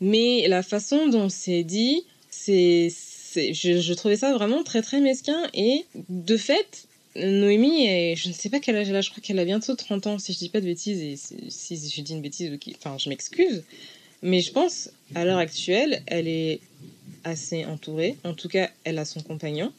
Mais 0.00 0.46
la 0.48 0.62
façon 0.62 1.08
dont 1.08 1.28
c'est 1.28 1.64
dit, 1.64 2.04
c'est, 2.30 2.88
je, 3.34 3.80
je, 3.80 3.94
trouvais 3.94 4.16
ça 4.16 4.32
vraiment 4.34 4.62
très 4.62 4.82
très 4.82 5.00
mesquin 5.00 5.48
et 5.54 5.84
de 6.08 6.36
fait, 6.36 6.86
Noémie, 7.16 8.14
je 8.14 8.28
ne 8.28 8.34
sais 8.34 8.50
pas 8.50 8.60
quel 8.60 8.76
âge 8.76 8.88
elle 8.90 8.96
a, 8.96 9.00
je 9.00 9.10
crois 9.10 9.22
qu'elle 9.22 9.38
a 9.38 9.44
bientôt 9.44 9.74
30 9.74 10.06
ans 10.06 10.18
si 10.18 10.34
je 10.34 10.38
dis 10.38 10.48
pas 10.50 10.60
de 10.60 10.66
bêtises 10.66 11.00
et 11.00 11.16
si, 11.16 11.76
si 11.78 11.90
je 11.90 12.02
dis 12.02 12.12
une 12.12 12.20
bêtise, 12.20 12.50
enfin 12.76 12.98
je 12.98 13.08
m'excuse. 13.08 13.62
Mais 14.22 14.40
je 14.40 14.52
pense, 14.52 14.90
à 15.14 15.24
l'heure 15.24 15.38
actuelle, 15.38 16.02
elle 16.06 16.28
est 16.28 16.60
assez 17.24 17.64
entourée. 17.64 18.16
En 18.24 18.34
tout 18.34 18.48
cas, 18.48 18.70
elle 18.84 18.98
a 18.98 19.04
son 19.04 19.20
compagnon 19.20 19.72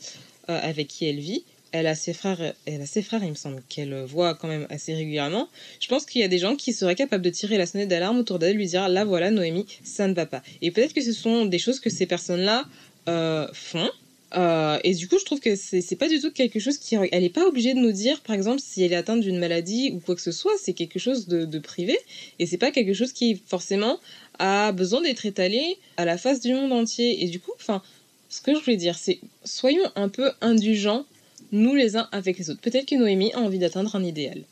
euh, 0.50 0.60
avec 0.62 0.88
qui 0.88 1.06
elle 1.06 1.20
vit. 1.20 1.44
Elle 1.74 1.88
a 1.88 1.96
ses 1.96 2.14
frères, 2.14 2.54
elle 2.66 2.82
a 2.82 2.86
ses 2.86 3.02
frères, 3.02 3.22
il 3.24 3.32
me 3.32 3.36
semble, 3.36 3.62
qu'elle 3.68 3.94
voit 4.06 4.36
quand 4.36 4.48
même 4.48 4.66
assez 4.70 4.94
régulièrement. 4.94 5.50
Je 5.82 5.88
pense 5.90 6.06
qu'il 6.06 6.22
y 6.22 6.24
a 6.24 6.30
des 6.30 6.38
gens 6.38 6.56
qui 6.56 6.72
seraient 6.72 6.96
capables 6.96 7.24
de 7.24 7.30
tirer 7.30 7.58
la 7.58 7.66
sonnette 7.66 7.90
d'alarme 7.90 8.20
autour 8.20 8.40
d'elle, 8.40 8.56
lui 8.56 8.68
dire 8.68 8.88
là 8.88 9.04
voilà 9.04 9.32
Noémie, 9.32 9.66
ça 9.84 10.08
ne 10.08 10.14
va 10.14 10.26
pas. 10.26 10.42
Et 10.62 10.72
peut-être 10.72 10.94
que 10.94 11.02
ce 11.02 11.12
sont 11.12 11.46
des 11.46 11.60
choses 11.60 11.82
que 11.82 11.90
ces 11.90 12.06
personnes-là 12.06 12.64
euh, 13.10 13.48
font, 13.52 13.90
euh, 14.36 14.78
et 14.84 14.94
du 14.94 15.08
coup, 15.08 15.18
je 15.20 15.26
trouve 15.26 15.40
que 15.40 15.56
c'est 15.56 15.96
pas 15.96 16.10
du 16.10 16.20
tout 16.20 16.32
quelque 16.32 16.60
chose 16.60 16.78
qui. 16.78 16.96
Elle 16.96 17.22
n'est 17.22 17.30
pas 17.30 17.46
obligée 17.46 17.74
de 17.74 17.80
nous 17.80 17.92
dire, 17.92 18.22
par 18.22 18.36
exemple, 18.36 18.60
si 18.62 18.84
elle 18.84 18.92
est 18.92 18.98
atteinte 18.98 19.22
d'une 19.22 19.40
maladie 19.40 19.92
ou 19.94 20.00
quoi 20.00 20.16
que 20.16 20.22
ce 20.22 20.32
soit. 20.32 20.54
C'est 20.62 20.74
quelque 20.74 21.00
chose 21.00 21.28
de, 21.28 21.46
de 21.46 21.60
privé. 21.60 21.98
Et 22.40 22.46
c'est 22.46 22.58
pas 22.58 22.72
quelque 22.72 22.94
chose 22.94 23.14
qui, 23.14 23.42
forcément, 23.46 24.00
a 24.40 24.72
besoin 24.72 25.02
d'être 25.02 25.26
étalé 25.26 25.78
à 25.96 26.06
la 26.06 26.18
face 26.18 26.42
du 26.42 26.54
monde 26.54 26.74
entier. 26.74 27.24
Et 27.24 27.28
du 27.28 27.40
coup, 27.40 27.52
enfin, 27.56 27.82
ce 28.30 28.42
que 28.42 28.54
je 28.54 28.60
voulais 28.60 28.78
dire, 28.78 28.98
c'est 28.98 29.20
soyons 29.46 29.90
un 29.96 30.10
peu 30.10 30.32
indulgents, 30.42 31.06
nous 31.52 31.74
les 31.74 31.96
uns 31.96 32.10
avec 32.12 32.38
les 32.38 32.50
autres. 32.50 32.62
Peut-être 32.62 32.86
que 32.86 32.96
Noémie 32.96 33.32
a 33.34 33.40
envie 33.40 33.60
d'atteindre 33.60 33.96
un 33.96 34.04
idéal 34.04 34.44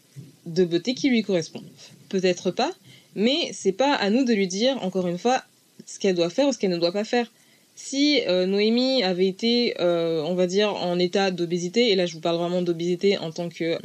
de 0.45 0.63
beauté 0.63 0.93
qui 0.93 1.09
lui 1.09 1.23
correspond. 1.23 1.63
Peut-être 2.07 2.51
pas, 2.51 2.71
mais 3.15 3.51
c'est 3.51 3.73
pas 3.73 3.93
à 3.93 4.09
nous 4.09 4.23
de 4.23 4.33
lui 4.33 4.47
dire, 4.47 4.81
encore 4.83 5.07
une 5.07 5.17
fois, 5.17 5.43
ce 5.85 5.99
qu'elle 5.99 6.15
doit 6.15 6.29
faire 6.29 6.47
ou 6.47 6.53
ce 6.53 6.57
qu'elle 6.57 6.71
ne 6.71 6.77
doit 6.77 6.93
pas 6.93 7.03
faire 7.03 7.29
si 7.75 8.21
euh, 8.27 8.45
Noémie 8.45 9.03
avait 9.03 9.27
été, 9.27 9.75
euh, 9.81 10.23
on 10.23 10.33
va 10.33 10.47
dire, 10.47 10.73
en 10.73 10.97
état 10.97 11.31
d'obésité, 11.31 11.91
et 11.91 11.95
là 11.95 12.05
je 12.05 12.13
vous 12.13 12.21
parle 12.21 12.37
vraiment 12.37 12.61
d'obésité 12.61 13.17
en 13.17 13.31
tant 13.31 13.49
que 13.49 13.77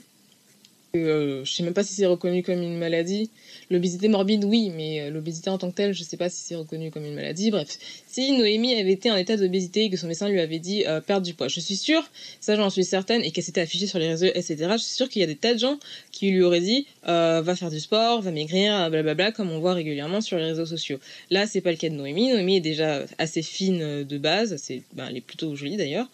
euh, 0.96 1.44
je 1.44 1.52
sais 1.52 1.62
même 1.62 1.74
pas 1.74 1.84
si 1.84 1.94
c'est 1.94 2.06
reconnu 2.06 2.42
comme 2.42 2.60
une 2.60 2.76
maladie. 2.76 3.30
L'obésité 3.70 4.08
morbide, 4.08 4.44
oui, 4.44 4.72
mais 4.74 5.02
euh, 5.02 5.10
l'obésité 5.10 5.48
en 5.48 5.56
tant 5.56 5.70
que 5.70 5.76
telle, 5.76 5.94
je 5.94 6.02
sais 6.02 6.16
pas 6.16 6.28
si 6.28 6.42
c'est 6.42 6.56
reconnu 6.56 6.90
comme 6.90 7.04
une 7.04 7.14
maladie. 7.14 7.50
Bref, 7.50 7.78
si 8.08 8.32
Noémie 8.32 8.74
avait 8.74 8.92
été 8.92 9.10
en 9.10 9.16
état 9.16 9.36
d'obésité 9.36 9.84
et 9.84 9.90
que 9.90 9.96
son 9.96 10.08
médecin 10.08 10.28
lui 10.28 10.40
avait 10.40 10.58
dit 10.58 10.84
euh, 10.86 11.00
perdre 11.00 11.24
du 11.24 11.34
poids, 11.34 11.46
je 11.46 11.60
suis 11.60 11.76
sûre, 11.76 12.02
ça 12.40 12.56
j'en 12.56 12.70
suis 12.70 12.84
certaine, 12.84 13.22
et 13.22 13.30
qu'elle 13.30 13.44
s'était 13.44 13.60
affichée 13.60 13.86
sur 13.86 14.00
les 14.00 14.08
réseaux, 14.08 14.26
etc., 14.26 14.56
je 14.72 14.78
suis 14.78 14.94
sûre 14.94 15.08
qu'il 15.08 15.20
y 15.20 15.24
a 15.24 15.28
des 15.28 15.36
tas 15.36 15.54
de 15.54 15.60
gens 15.60 15.78
qui 16.10 16.30
lui 16.30 16.42
auraient 16.42 16.60
dit 16.60 16.86
va 17.04 17.54
faire 17.54 17.70
du 17.70 17.80
sport, 17.80 18.20
va 18.22 18.30
maigrir, 18.32 18.90
blablabla, 18.90 19.32
comme 19.32 19.50
on 19.50 19.60
voit 19.60 19.74
régulièrement 19.74 20.20
sur 20.20 20.38
les 20.38 20.44
réseaux 20.44 20.66
sociaux. 20.66 20.98
Là, 21.30 21.46
c'est 21.46 21.60
pas 21.60 21.70
le 21.70 21.76
cas 21.76 21.88
de 21.88 21.94
Noémie. 21.94 22.30
Noémie 22.30 22.56
est 22.56 22.60
déjà 22.60 23.04
assez 23.18 23.42
fine 23.42 24.04
de 24.04 24.18
base, 24.18 24.56
c'est, 24.56 24.82
ben, 24.94 25.06
elle 25.08 25.16
est 25.16 25.22
plutôt 25.22 25.54
jolie 25.54 25.76
d'ailleurs. 25.76 26.08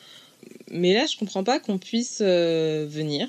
Mais 0.71 0.95
là, 0.95 1.07
je 1.11 1.17
comprends 1.17 1.45
pas 1.45 1.61
qu'on 1.61 1.79
puisse 1.79 2.21
venir 2.21 3.29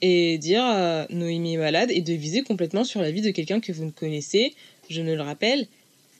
et 0.00 0.38
dire 0.38 0.62
Noémie 1.10 1.54
est 1.54 1.58
malade 1.58 1.90
et 1.90 2.00
de 2.00 2.12
viser 2.12 2.42
complètement 2.42 2.84
sur 2.84 3.00
la 3.02 3.10
vie 3.10 3.22
de 3.22 3.30
quelqu'un 3.30 3.60
que 3.60 3.72
vous 3.72 3.84
ne 3.84 3.90
connaissez, 3.90 4.54
je 4.88 5.02
ne 5.02 5.14
le 5.14 5.22
rappelle, 5.22 5.66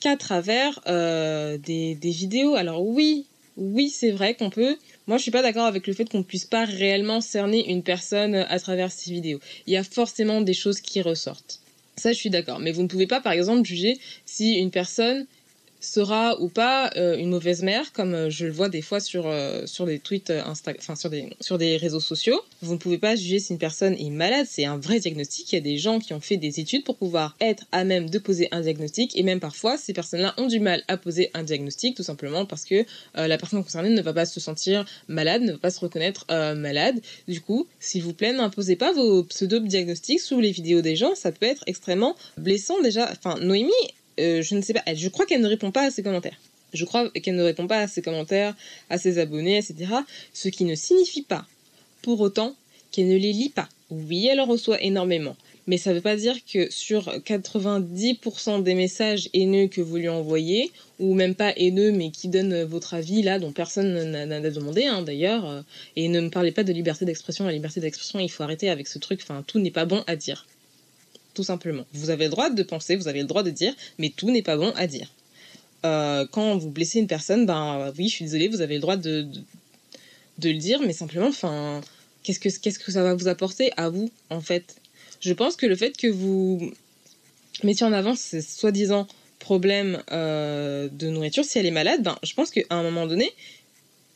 qu'à 0.00 0.16
travers 0.16 0.80
euh, 0.86 1.58
des, 1.58 1.96
vidéos. 2.02 2.54
Alors 2.54 2.86
oui, 2.86 3.26
oui, 3.56 3.88
c'est 3.88 4.10
vrai 4.10 4.34
qu'on 4.34 4.50
peut. 4.50 4.76
Moi, 5.06 5.16
je 5.16 5.22
suis 5.22 5.30
pas 5.30 5.42
d'accord 5.42 5.64
avec 5.64 5.86
le 5.86 5.92
fait 5.92 6.08
qu'on 6.08 6.22
puisse 6.22 6.44
pas 6.44 6.64
réellement 6.64 7.20
cerner 7.20 7.70
une 7.70 7.82
personne 7.82 8.34
à 8.34 8.58
travers 8.58 8.92
ces 8.92 9.10
vidéos. 9.10 9.40
Il 9.66 9.72
y 9.72 9.76
a 9.76 9.84
forcément 9.84 10.40
des 10.40 10.54
choses 10.54 10.80
qui 10.80 11.00
ressortent. 11.00 11.60
Ça, 11.96 12.12
je 12.12 12.18
suis 12.18 12.30
d'accord. 12.30 12.60
Mais 12.60 12.70
vous 12.70 12.82
ne 12.82 12.88
pouvez 12.88 13.06
pas, 13.06 13.20
par 13.20 13.32
exemple, 13.32 13.66
juger 13.66 13.98
si 14.24 14.54
une 14.54 14.70
personne 14.70 15.26
sera 15.80 16.40
ou 16.40 16.48
pas 16.48 16.90
euh, 16.96 17.16
une 17.16 17.30
mauvaise 17.30 17.62
mère, 17.62 17.92
comme 17.92 18.14
euh, 18.14 18.30
je 18.30 18.46
le 18.46 18.52
vois 18.52 18.68
des 18.68 18.82
fois 18.82 19.00
sur, 19.00 19.26
euh, 19.26 19.66
sur 19.66 19.86
des 19.86 19.98
tweets, 19.98 20.32
enfin 20.46 20.96
sur 20.96 21.10
des, 21.10 21.30
sur 21.40 21.58
des 21.58 21.76
réseaux 21.76 22.00
sociaux. 22.00 22.40
Vous 22.62 22.74
ne 22.74 22.78
pouvez 22.78 22.98
pas 22.98 23.16
juger 23.16 23.38
si 23.38 23.52
une 23.52 23.58
personne 23.58 23.94
est 23.94 24.10
malade, 24.10 24.46
c'est 24.48 24.64
un 24.64 24.78
vrai 24.78 24.98
diagnostic. 24.98 25.52
Il 25.52 25.56
y 25.56 25.58
a 25.58 25.62
des 25.62 25.78
gens 25.78 25.98
qui 25.98 26.12
ont 26.14 26.20
fait 26.20 26.36
des 26.36 26.60
études 26.60 26.84
pour 26.84 26.96
pouvoir 26.96 27.36
être 27.40 27.64
à 27.72 27.84
même 27.84 28.10
de 28.10 28.18
poser 28.18 28.48
un 28.50 28.60
diagnostic, 28.60 29.16
et 29.16 29.22
même 29.22 29.40
parfois, 29.40 29.76
ces 29.76 29.92
personnes-là 29.92 30.34
ont 30.38 30.46
du 30.46 30.60
mal 30.60 30.82
à 30.88 30.96
poser 30.96 31.30
un 31.34 31.42
diagnostic, 31.42 31.96
tout 31.96 32.02
simplement 32.02 32.46
parce 32.46 32.64
que 32.64 32.84
la 33.14 33.38
personne 33.38 33.62
concernée 33.62 33.90
ne 33.90 34.02
va 34.02 34.12
pas 34.12 34.26
se 34.26 34.40
sentir 34.40 34.84
malade, 35.08 35.42
ne 35.42 35.52
va 35.52 35.58
pas 35.58 35.70
se 35.70 35.80
reconnaître 35.80 36.26
malade. 36.54 37.00
Du 37.26 37.40
coup, 37.40 37.66
s'il 37.80 38.02
vous 38.02 38.12
plaît, 38.12 38.32
n'imposez 38.32 38.76
pas 38.76 38.92
vos 38.92 39.24
pseudo-diagnostics 39.24 40.20
sous 40.20 40.40
les 40.40 40.50
vidéos 40.50 40.80
des 40.80 40.96
gens, 40.96 41.14
ça 41.14 41.32
peut 41.32 41.46
être 41.46 41.64
extrêmement 41.66 42.16
blessant 42.36 42.80
déjà. 42.82 43.10
Enfin, 43.10 43.38
Noémie, 43.40 43.72
euh, 44.18 44.42
je 44.42 44.54
ne 44.54 44.60
sais 44.60 44.72
pas, 44.72 44.82
je 44.94 45.08
crois 45.08 45.26
qu'elle 45.26 45.40
ne 45.40 45.48
répond 45.48 45.70
pas 45.70 45.84
à 45.86 45.90
ses 45.90 46.02
commentaires. 46.02 46.38
Je 46.74 46.84
crois 46.84 47.08
qu'elle 47.10 47.36
ne 47.36 47.42
répond 47.42 47.66
pas 47.66 47.80
à 47.80 47.88
ses 47.88 48.02
commentaires, 48.02 48.54
à 48.90 48.98
ses 48.98 49.18
abonnés, 49.18 49.56
etc. 49.56 49.86
Ce 50.34 50.48
qui 50.48 50.64
ne 50.64 50.74
signifie 50.74 51.22
pas, 51.22 51.46
pour 52.02 52.20
autant, 52.20 52.54
qu'elle 52.90 53.08
ne 53.08 53.16
les 53.16 53.32
lit 53.32 53.48
pas. 53.48 53.68
Oui, 53.90 54.26
elle 54.26 54.40
en 54.40 54.46
reçoit 54.46 54.82
énormément. 54.82 55.36
mais 55.66 55.76
ça 55.76 55.90
ne 55.90 55.96
veut 55.96 56.00
pas 56.00 56.16
dire 56.16 56.36
que 56.50 56.70
sur 56.70 57.10
90% 57.10 58.62
des 58.62 58.74
messages 58.74 59.28
haineux 59.34 59.68
que 59.68 59.82
vous 59.82 59.96
lui 59.96 60.08
envoyez, 60.08 60.72
ou 60.98 61.14
même 61.14 61.34
pas 61.34 61.52
haineux, 61.56 61.92
mais 61.92 62.10
qui 62.10 62.28
donnent 62.28 62.62
votre 62.64 62.94
avis, 62.94 63.22
là, 63.22 63.38
dont 63.38 63.52
personne 63.52 64.10
n'a 64.10 64.50
demandé, 64.50 64.84
hein, 64.84 65.02
d'ailleurs, 65.02 65.46
euh, 65.48 65.62
et 65.96 66.08
ne 66.08 66.20
me 66.20 66.30
parlez 66.30 66.52
pas 66.52 66.64
de 66.64 66.72
liberté 66.72 67.04
d'expression. 67.04 67.44
La 67.44 67.52
liberté 67.52 67.80
d'expression, 67.80 68.18
il 68.18 68.30
faut 68.30 68.42
arrêter 68.42 68.70
avec 68.70 68.88
ce 68.88 68.98
truc, 68.98 69.20
enfin, 69.22 69.44
tout 69.46 69.58
n'est 69.58 69.70
pas 69.70 69.84
bon 69.84 70.02
à 70.06 70.16
dire. 70.16 70.46
Tout 71.34 71.44
simplement. 71.44 71.84
Vous 71.92 72.10
avez 72.10 72.24
le 72.24 72.30
droit 72.30 72.50
de 72.50 72.62
penser, 72.62 72.96
vous 72.96 73.08
avez 73.08 73.20
le 73.20 73.26
droit 73.26 73.42
de 73.42 73.50
dire, 73.50 73.74
mais 73.98 74.10
tout 74.10 74.30
n'est 74.30 74.42
pas 74.42 74.56
bon 74.56 74.72
à 74.76 74.86
dire. 74.86 75.12
Euh, 75.84 76.26
quand 76.30 76.56
vous 76.56 76.70
blessez 76.70 76.98
une 76.98 77.06
personne, 77.06 77.46
ben 77.46 77.92
oui, 77.96 78.08
je 78.08 78.14
suis 78.14 78.24
désolée, 78.24 78.48
vous 78.48 78.60
avez 78.60 78.74
le 78.74 78.80
droit 78.80 78.96
de, 78.96 79.28
le 80.42 80.58
dire, 80.58 80.80
mais 80.80 80.92
simplement, 80.92 81.28
enfin, 81.28 81.80
qu'est-ce 82.22 82.40
que, 82.40 82.48
qu'est-ce 82.48 82.78
que 82.78 82.90
ça 82.90 83.02
va 83.02 83.14
vous 83.14 83.28
apporter 83.28 83.70
à 83.76 83.88
vous, 83.88 84.10
en 84.30 84.40
fait? 84.40 84.76
Je 85.20 85.32
pense 85.32 85.56
que 85.56 85.66
le 85.66 85.76
fait 85.76 85.96
que 85.96 86.08
vous 86.08 86.72
mettiez 87.62 87.86
en 87.86 87.92
avant 87.92 88.14
ces 88.14 88.40
soi-disant 88.40 89.06
problèmes 89.38 90.02
euh, 90.10 90.88
de 90.90 91.08
nourriture, 91.08 91.44
si 91.44 91.58
elle 91.58 91.66
est 91.66 91.72
malade, 91.72 92.02
ben, 92.02 92.18
je 92.22 92.34
pense 92.34 92.50
qu'à 92.50 92.62
un 92.70 92.82
moment 92.82 93.06
donné, 93.06 93.32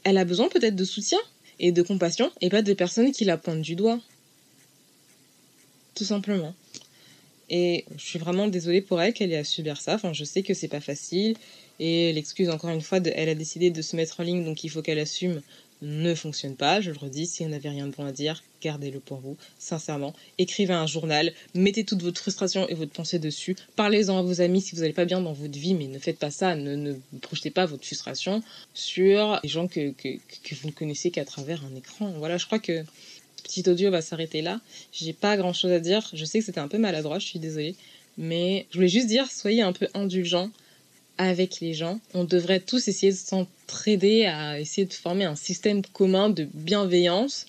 elle 0.04 0.18
a 0.18 0.24
besoin 0.24 0.48
peut-être 0.48 0.76
de 0.76 0.84
soutien 0.84 1.18
et 1.60 1.70
de 1.70 1.82
compassion, 1.82 2.30
et 2.40 2.48
pas 2.48 2.62
des 2.62 2.74
personnes 2.74 3.12
qui 3.12 3.24
la 3.24 3.36
pointent 3.36 3.62
du 3.62 3.76
doigt. 3.76 4.00
Tout 5.94 6.04
simplement. 6.04 6.54
Et 7.52 7.84
je 7.96 8.02
suis 8.02 8.18
vraiment 8.18 8.48
désolée 8.48 8.80
pour 8.80 9.00
elle 9.02 9.12
qu'elle 9.12 9.30
ait 9.30 9.36
à 9.36 9.44
subir 9.44 9.78
ça. 9.78 9.94
Enfin, 9.94 10.14
je 10.14 10.24
sais 10.24 10.42
que 10.42 10.54
c'est 10.54 10.68
pas 10.68 10.80
facile. 10.80 11.36
Et 11.78 12.12
l'excuse, 12.14 12.48
encore 12.48 12.70
une 12.70 12.80
fois, 12.80 12.98
elle 12.98 13.28
a 13.28 13.34
décidé 13.34 13.70
de 13.70 13.82
se 13.82 13.94
mettre 13.94 14.20
en 14.20 14.22
ligne, 14.22 14.42
donc 14.42 14.64
il 14.64 14.70
faut 14.70 14.80
qu'elle 14.80 14.98
assume, 14.98 15.42
ne 15.82 16.14
fonctionne 16.14 16.56
pas. 16.56 16.80
Je 16.80 16.90
le 16.90 16.96
redis, 16.96 17.26
si 17.26 17.44
on 17.44 17.50
n'avait 17.50 17.68
rien 17.68 17.86
de 17.88 17.92
bon 17.92 18.06
à 18.06 18.12
dire, 18.12 18.42
gardez-le 18.62 19.00
pour 19.00 19.18
vous, 19.18 19.36
sincèrement. 19.58 20.14
Écrivez 20.38 20.72
un 20.72 20.86
journal, 20.86 21.34
mettez 21.54 21.84
toute 21.84 22.02
votre 22.02 22.18
frustration 22.18 22.66
et 22.68 22.74
votre 22.74 22.92
pensée 22.92 23.18
dessus. 23.18 23.54
Parlez-en 23.76 24.16
à 24.16 24.22
vos 24.22 24.40
amis 24.40 24.62
si 24.62 24.74
vous 24.74 24.80
n'allez 24.80 24.94
pas 24.94 25.04
bien 25.04 25.20
dans 25.20 25.34
votre 25.34 25.58
vie, 25.58 25.74
mais 25.74 25.88
ne 25.88 25.98
faites 25.98 26.18
pas 26.18 26.30
ça. 26.30 26.54
Ne, 26.54 26.94
projetez 27.20 27.50
pas 27.50 27.66
votre 27.66 27.84
frustration 27.84 28.42
sur 28.72 29.40
les 29.42 29.48
gens 29.50 29.68
que, 29.68 29.90
que 29.90 30.54
vous 30.54 30.68
ne 30.68 30.72
connaissez 30.72 31.10
qu'à 31.10 31.26
travers 31.26 31.62
un 31.66 31.76
écran. 31.76 32.14
Voilà, 32.16 32.38
je 32.38 32.46
crois 32.46 32.60
que 32.60 32.82
petit 33.52 33.68
audio 33.68 33.90
va 33.90 34.00
s'arrêter 34.00 34.40
là. 34.40 34.60
J'ai 34.92 35.12
pas 35.12 35.36
grand 35.36 35.52
chose 35.52 35.72
à 35.72 35.80
dire. 35.80 36.08
Je 36.14 36.24
sais 36.24 36.38
que 36.38 36.44
c'était 36.44 36.60
un 36.60 36.68
peu 36.68 36.78
maladroit, 36.78 37.18
je 37.18 37.26
suis 37.26 37.38
désolée. 37.38 37.74
Mais 38.16 38.66
je 38.70 38.76
voulais 38.76 38.88
juste 38.88 39.06
dire, 39.06 39.30
soyez 39.30 39.62
un 39.62 39.72
peu 39.72 39.88
indulgents 39.94 40.50
avec 41.18 41.60
les 41.60 41.74
gens. 41.74 42.00
On 42.14 42.24
devrait 42.24 42.60
tous 42.60 42.88
essayer 42.88 43.12
de 43.12 43.16
s'entraider 43.16 44.24
à 44.24 44.58
essayer 44.58 44.86
de 44.86 44.92
former 44.92 45.24
un 45.24 45.36
système 45.36 45.82
commun 45.82 46.30
de 46.30 46.46
bienveillance 46.54 47.46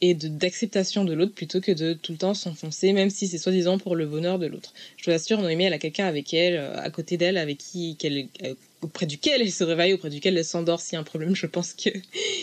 et 0.00 0.14
d'acceptation 0.14 1.04
de 1.04 1.12
l'autre 1.12 1.32
plutôt 1.32 1.60
que 1.60 1.72
de 1.72 1.92
tout 1.94 2.12
le 2.12 2.18
temps 2.18 2.34
s'enfoncer, 2.34 2.92
même 2.92 3.10
si 3.10 3.28
c'est 3.28 3.38
soi-disant 3.38 3.78
pour 3.78 3.94
le 3.94 4.06
bonheur 4.06 4.38
de 4.38 4.46
l'autre. 4.46 4.74
Je 4.96 5.08
vous 5.08 5.14
assure, 5.14 5.40
Noémie, 5.40 5.64
elle 5.64 5.72
a 5.72 5.78
quelqu'un 5.78 6.06
avec 6.06 6.34
elle, 6.34 6.56
euh, 6.56 6.76
à 6.78 6.90
côté 6.90 7.16
d'elle, 7.16 7.38
avec 7.38 7.58
qui, 7.58 7.96
qu'elle, 7.96 8.26
euh, 8.42 8.54
auprès 8.84 9.06
duquel 9.06 9.40
elle 9.40 9.50
se 9.50 9.64
réveille, 9.64 9.94
auprès 9.94 10.10
duquel 10.10 10.36
elle 10.36 10.44
s'endort 10.44 10.80
s'il 10.80 10.94
y 10.94 10.96
a 10.96 11.00
un 11.00 11.04
problème. 11.04 11.34
Je 11.34 11.46
pense 11.46 11.72
qu'il 11.72 12.02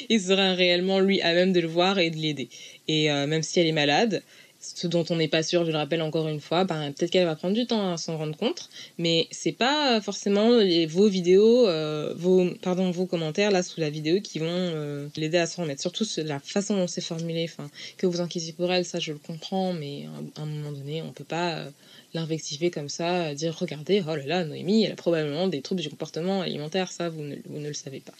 sera 0.19 0.53
réellement 0.53 0.99
lui 0.99 1.21
à 1.21 1.33
même 1.33 1.53
de 1.53 1.59
le 1.59 1.67
voir 1.67 1.99
et 1.99 2.09
de 2.09 2.17
l'aider. 2.17 2.49
Et 2.87 3.11
euh, 3.11 3.27
même 3.27 3.43
si 3.43 3.59
elle 3.59 3.67
est 3.67 3.71
malade, 3.71 4.23
ce 4.61 4.87
dont 4.87 5.03
on 5.09 5.15
n'est 5.15 5.27
pas 5.27 5.41
sûr, 5.41 5.65
je 5.65 5.71
le 5.71 5.77
rappelle 5.77 6.03
encore 6.03 6.27
une 6.27 6.39
fois, 6.39 6.63
ben, 6.63 6.93
peut-être 6.93 7.09
qu'elle 7.09 7.25
va 7.25 7.35
prendre 7.35 7.55
du 7.55 7.65
temps 7.65 7.93
à 7.93 7.97
s'en 7.97 8.17
rendre 8.17 8.37
compte, 8.37 8.69
mais 8.99 9.27
c'est 9.31 9.51
pas 9.51 9.99
forcément 10.01 10.51
les, 10.51 10.85
vos 10.85 11.07
vidéos, 11.07 11.67
euh, 11.67 12.13
vos, 12.15 12.47
pardon, 12.61 12.91
vos 12.91 13.07
commentaires 13.07 13.49
là 13.49 13.63
sous 13.63 13.79
la 13.79 13.89
vidéo 13.89 14.21
qui 14.21 14.37
vont 14.37 14.45
euh, 14.47 15.07
l'aider 15.15 15.39
à 15.39 15.47
s'en 15.47 15.63
remettre. 15.63 15.81
Surtout 15.81 16.05
la 16.17 16.39
façon 16.39 16.75
dont 16.75 16.87
c'est 16.87 17.01
formulé, 17.01 17.49
enfin, 17.49 17.69
que 17.97 18.05
vous 18.05 18.21
inquiétez 18.21 18.53
pour 18.53 18.71
elle, 18.71 18.85
ça 18.85 18.99
je 18.99 19.13
le 19.13 19.19
comprends, 19.19 19.73
mais 19.73 20.05
à 20.35 20.41
un 20.41 20.45
moment 20.45 20.71
donné, 20.71 21.01
on 21.01 21.11
peut 21.11 21.23
pas 21.23 21.55
euh, 21.55 21.69
l'invectiver 22.13 22.69
comme 22.69 22.89
ça, 22.89 23.33
dire 23.33 23.57
regardez, 23.57 24.03
oh 24.07 24.15
là 24.15 24.25
là, 24.25 24.45
Noémie, 24.45 24.83
elle 24.83 24.91
a 24.91 24.95
probablement 24.95 25.47
des 25.47 25.61
troubles 25.61 25.81
du 25.81 25.89
comportement 25.89 26.41
alimentaire, 26.41 26.91
ça 26.91 27.09
vous 27.09 27.23
ne, 27.23 27.35
vous 27.45 27.59
ne 27.59 27.67
le 27.67 27.73
savez 27.73 27.99
pas. 27.99 28.13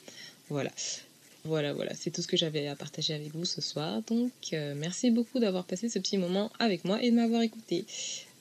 Voilà. 0.50 0.72
Voilà, 1.44 1.74
voilà, 1.74 1.94
c'est 1.96 2.12
tout 2.12 2.22
ce 2.22 2.28
que 2.28 2.38
j'avais 2.38 2.68
à 2.68 2.76
partager 2.76 3.14
avec 3.14 3.34
vous 3.34 3.46
ce 3.46 3.62
soir. 3.62 4.02
Donc, 4.04 4.32
euh, 4.54 4.74
merci 4.76 5.10
beaucoup 5.10 5.40
d'avoir 5.40 5.66
passé 5.66 5.90
ce 5.90 5.98
petit 5.98 6.18
moment 6.18 6.52
avec 6.60 6.86
moi 6.86 7.02
et 7.02 7.10
de 7.10 7.16
m'avoir 7.16 7.42
écouté. 7.42 7.86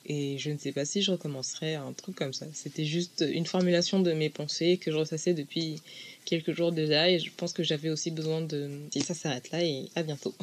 Et 0.05 0.37
je 0.37 0.51
ne 0.51 0.57
sais 0.57 0.71
pas 0.71 0.85
si 0.85 1.01
je 1.01 1.11
recommencerai 1.11 1.75
un 1.75 1.93
truc 1.93 2.15
comme 2.15 2.33
ça. 2.33 2.45
C'était 2.53 2.85
juste 2.85 3.23
une 3.27 3.45
formulation 3.45 3.99
de 3.99 4.13
mes 4.13 4.29
pensées 4.29 4.77
que 4.77 4.91
je 4.91 4.97
ressassais 4.97 5.33
depuis 5.33 5.81
quelques 6.25 6.53
jours 6.53 6.71
déjà 6.71 7.09
et 7.09 7.19
je 7.19 7.31
pense 7.35 7.53
que 7.53 7.63
j'avais 7.63 7.89
aussi 7.89 8.11
besoin 8.11 8.41
de... 8.41 8.69
Si 8.91 9.01
ça 9.01 9.13
s'arrête 9.13 9.51
là 9.51 9.63
et 9.63 9.89
à 9.95 10.03
bientôt. 10.03 10.33